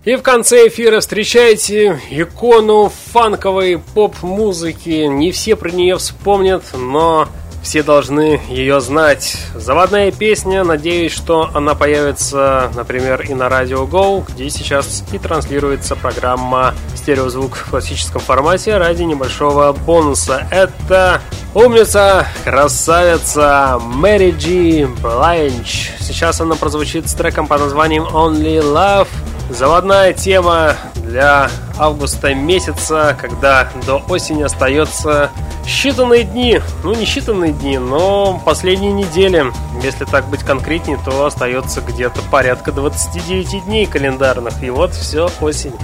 И 0.05 0.15
в 0.15 0.21
конце 0.21 0.69
эфира 0.69 1.01
встречайте 1.01 1.99
икону 2.11 2.89
фанковой 3.11 3.77
поп-музыки. 3.93 5.07
Не 5.07 5.31
все 5.31 5.57
про 5.57 5.69
нее 5.69 5.97
вспомнят, 5.97 6.63
но 6.73 7.27
все 7.68 7.84
должны 7.84 8.39
ее 8.48 8.80
знать. 8.80 9.35
Заводная 9.53 10.14
песня, 10.14 10.64
надеюсь, 10.64 11.11
что 11.11 11.49
она 11.53 11.76
появится, 11.76 12.72
например, 12.76 13.23
и 13.23 13.34
на 13.34 13.49
радио 13.49 13.84
Go, 13.84 14.23
где 14.26 14.49
сейчас 14.49 15.03
и 15.11 15.19
транслируется 15.19 15.98
программа 15.98 16.76
«Стереозвук» 16.95 17.57
в 17.57 17.69
классическом 17.69 18.22
формате 18.22 18.77
ради 18.77 19.03
небольшого 19.03 19.73
бонуса. 19.73 20.48
Это 20.49 21.22
умница, 21.53 22.26
красавица 22.45 23.81
Мэри 23.84 24.31
Джи 24.31 24.88
Блайнч. 25.02 25.91
Сейчас 25.99 26.39
она 26.39 26.56
прозвучит 26.56 27.10
с 27.10 27.14
треком 27.15 27.48
под 27.48 27.60
названием 27.60 28.03
«Only 28.03 28.61
Love». 28.61 29.10
Заводная 29.49 30.14
тема 30.14 30.77
для 31.07 31.49
августа 31.77 32.34
месяца, 32.34 33.17
когда 33.19 33.69
до 33.85 33.97
осени 34.09 34.43
остается 34.43 35.31
считанные 35.65 36.23
дни. 36.23 36.61
Ну, 36.84 36.93
не 36.93 37.05
считанные 37.05 37.51
дни, 37.51 37.77
но 37.77 38.41
последние 38.45 38.91
недели. 38.91 39.45
Если 39.81 40.05
так 40.05 40.27
быть 40.27 40.41
конкретнее, 40.41 40.99
то 41.03 41.25
остается 41.25 41.81
где-то 41.81 42.21
порядка 42.29 42.71
29 42.71 43.65
дней 43.65 43.85
календарных. 43.85 44.61
И 44.63 44.69
вот 44.69 44.93
все, 44.93 45.29
осень. 45.41 45.75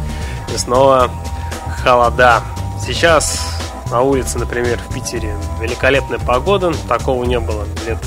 И 0.53 0.57
снова 0.57 1.09
холода. 1.83 2.41
Сейчас 2.85 3.39
на 3.91 4.01
улице, 4.01 4.39
например, 4.39 4.79
в 4.89 4.93
Питере 4.93 5.33
великолепная 5.61 6.19
погода. 6.19 6.73
Такого 6.87 7.23
не 7.23 7.39
было 7.39 7.65
лет 7.87 7.99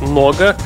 много. 0.00 0.56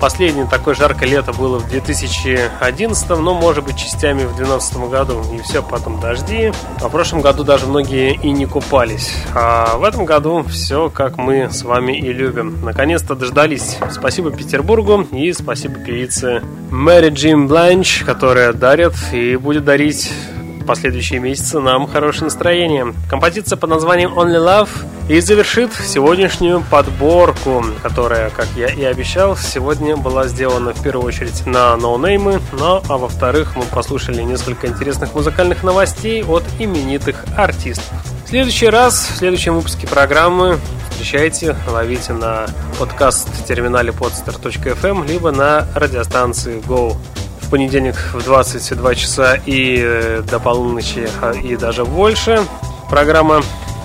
Последнее 0.00 0.46
такое 0.46 0.74
жаркое 0.74 1.08
лето 1.08 1.32
было 1.32 1.58
в 1.58 1.68
2011, 1.68 3.08
но 3.10 3.34
может 3.34 3.64
быть 3.64 3.76
частями 3.76 4.24
в 4.24 4.36
2012 4.36 4.76
году. 4.90 5.22
И 5.34 5.38
все, 5.40 5.62
потом 5.62 6.00
дожди. 6.00 6.52
А 6.80 6.88
в 6.88 6.90
прошлом 6.90 7.22
году 7.22 7.44
даже 7.44 7.66
многие 7.66 8.14
и 8.14 8.30
не 8.30 8.46
купались. 8.46 9.12
А 9.34 9.76
в 9.76 9.84
этом 9.84 10.04
году 10.04 10.44
все 10.48 10.90
как 10.90 11.16
мы 11.16 11.50
с 11.50 11.62
вами 11.62 11.92
и 11.92 12.12
любим. 12.12 12.58
Наконец-то 12.62 13.14
дождались. 13.14 13.78
Спасибо 13.90 14.30
Петербургу 14.30 15.06
и 15.12 15.32
спасибо 15.32 15.78
певице 15.78 16.42
Мэри 16.70 17.10
Джим 17.10 17.48
Бланч, 17.48 18.02
которая 18.04 18.52
дарит 18.52 18.94
и 19.12 19.36
будет 19.36 19.64
дарить 19.64 20.12
последующие 20.66 21.20
месяцы 21.20 21.60
нам 21.60 21.86
хорошее 21.86 22.24
настроение. 22.24 22.92
Композиция 23.08 23.56
под 23.56 23.70
названием 23.70 24.12
Only 24.12 24.44
Love 24.44 24.68
и 25.08 25.20
завершит 25.20 25.72
сегодняшнюю 25.72 26.62
подборку, 26.70 27.64
которая, 27.82 28.30
как 28.30 28.48
я 28.56 28.66
и 28.66 28.82
обещал, 28.82 29.36
сегодня 29.36 29.96
была 29.96 30.26
сделана 30.26 30.74
в 30.74 30.82
первую 30.82 31.06
очередь 31.06 31.46
на 31.46 31.76
ноунеймы, 31.76 32.40
но 32.52 32.82
а 32.88 32.98
во-вторых 32.98 33.56
мы 33.56 33.62
послушали 33.64 34.22
несколько 34.22 34.66
интересных 34.66 35.14
музыкальных 35.14 35.62
новостей 35.62 36.24
от 36.24 36.42
именитых 36.58 37.24
артистов. 37.36 37.94
В 38.24 38.28
следующий 38.28 38.66
раз, 38.66 39.08
в 39.14 39.16
следующем 39.16 39.54
выпуске 39.54 39.86
программы 39.86 40.58
встречайте, 40.90 41.54
ловите 41.68 42.12
на 42.14 42.46
подкаст-терминале 42.78 43.92
podster.fm, 43.92 45.06
либо 45.06 45.30
на 45.30 45.68
радиостанции 45.74 46.60
Go 46.66 46.96
в 47.46 47.50
понедельник 47.50 47.94
в 48.12 48.24
22 48.24 48.94
часа 48.96 49.38
и 49.46 49.80
э, 49.80 50.22
до 50.28 50.40
полуночи, 50.40 51.08
а, 51.22 51.32
и 51.32 51.56
даже 51.56 51.84
больше. 51.84 52.40
Программа 52.90 53.42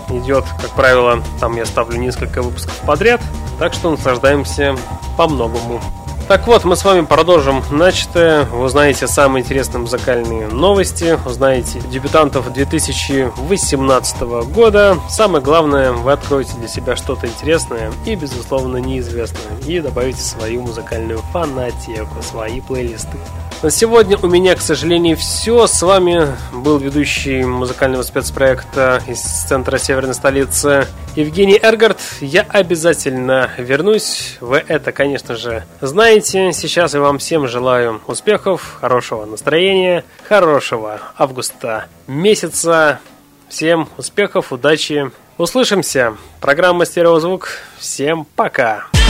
идет, 0.09 0.45
как 0.59 0.71
правило, 0.71 1.23
там 1.39 1.55
я 1.55 1.65
ставлю 1.65 1.97
несколько 1.97 2.41
выпусков 2.41 2.75
подряд, 2.85 3.21
так 3.59 3.73
что 3.73 3.91
наслаждаемся 3.91 4.75
по-многому. 5.17 5.79
Так 6.27 6.47
вот, 6.47 6.63
мы 6.63 6.75
с 6.77 6.85
вами 6.85 7.01
продолжим 7.01 7.61
начатое. 7.71 8.45
Вы 8.45 8.63
узнаете 8.63 9.05
самые 9.05 9.43
интересные 9.43 9.81
музыкальные 9.81 10.47
новости, 10.47 11.19
узнаете 11.25 11.81
дебютантов 11.81 12.51
2018 12.53 14.21
года. 14.21 14.97
Самое 15.09 15.43
главное, 15.43 15.91
вы 15.91 16.11
откроете 16.11 16.53
для 16.57 16.69
себя 16.69 16.95
что-то 16.95 17.27
интересное 17.27 17.91
и, 18.05 18.15
безусловно, 18.15 18.77
неизвестное. 18.77 19.57
И 19.67 19.81
добавите 19.81 20.21
свою 20.21 20.61
музыкальную 20.61 21.19
фанатеку, 21.33 22.21
свои 22.21 22.61
плейлисты. 22.61 23.17
На 23.63 23.69
сегодня 23.69 24.17
у 24.17 24.25
меня, 24.25 24.55
к 24.55 24.61
сожалению, 24.61 25.15
все. 25.17 25.67
С 25.67 25.83
вами 25.83 26.35
был 26.51 26.79
ведущий 26.79 27.43
музыкального 27.43 28.01
спецпроекта 28.01 29.03
из 29.07 29.19
центра 29.19 29.77
северной 29.77 30.15
столицы 30.15 30.87
Евгений 31.15 31.59
Эргард. 31.61 31.99
Я 32.21 32.41
обязательно 32.49 33.51
вернусь. 33.59 34.37
Вы 34.41 34.63
это, 34.67 34.91
конечно 34.91 35.35
же, 35.35 35.63
знаете. 35.79 36.53
Сейчас 36.53 36.95
я 36.95 37.01
вам 37.01 37.19
всем 37.19 37.47
желаю 37.47 38.01
успехов, 38.07 38.77
хорошего 38.81 39.25
настроения, 39.25 40.05
хорошего 40.27 40.99
августа 41.15 41.85
месяца. 42.07 42.99
Всем 43.47 43.89
успехов, 43.95 44.51
удачи. 44.51 45.11
Услышимся. 45.37 46.17
Программа 46.39 46.85
«Стереозвук». 46.85 47.49
Всем 47.77 48.25
пока. 48.35 48.85
I 48.95 49.00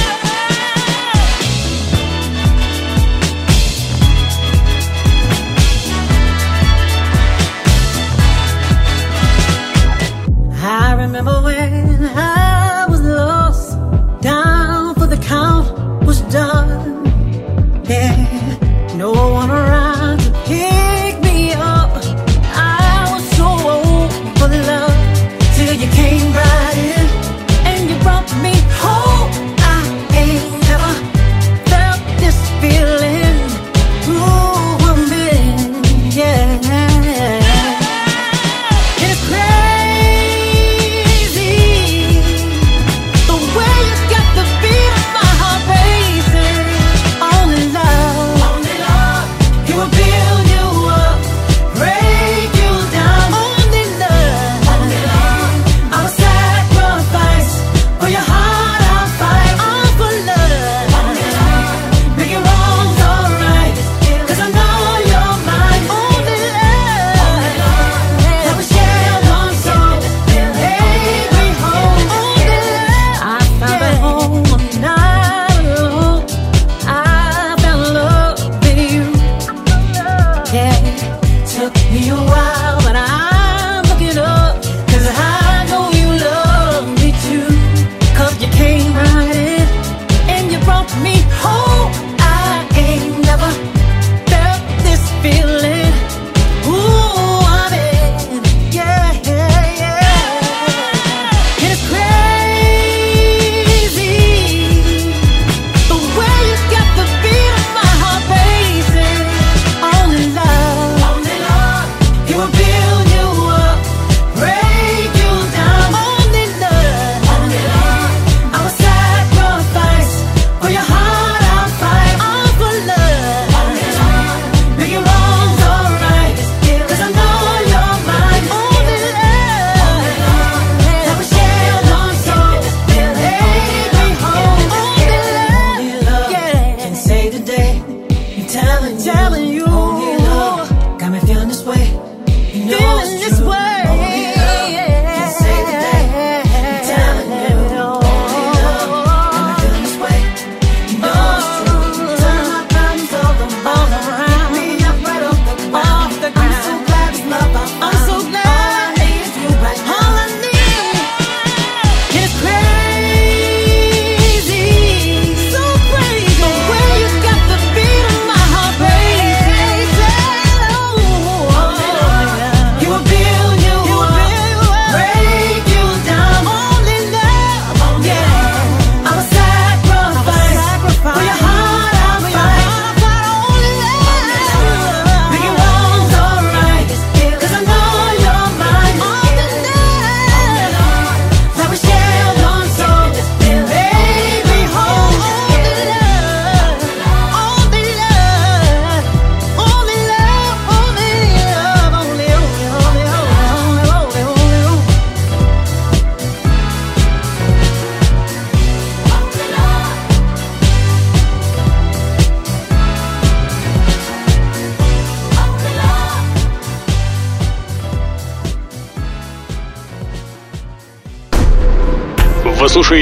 remember 11.02 11.42
when 11.42 11.61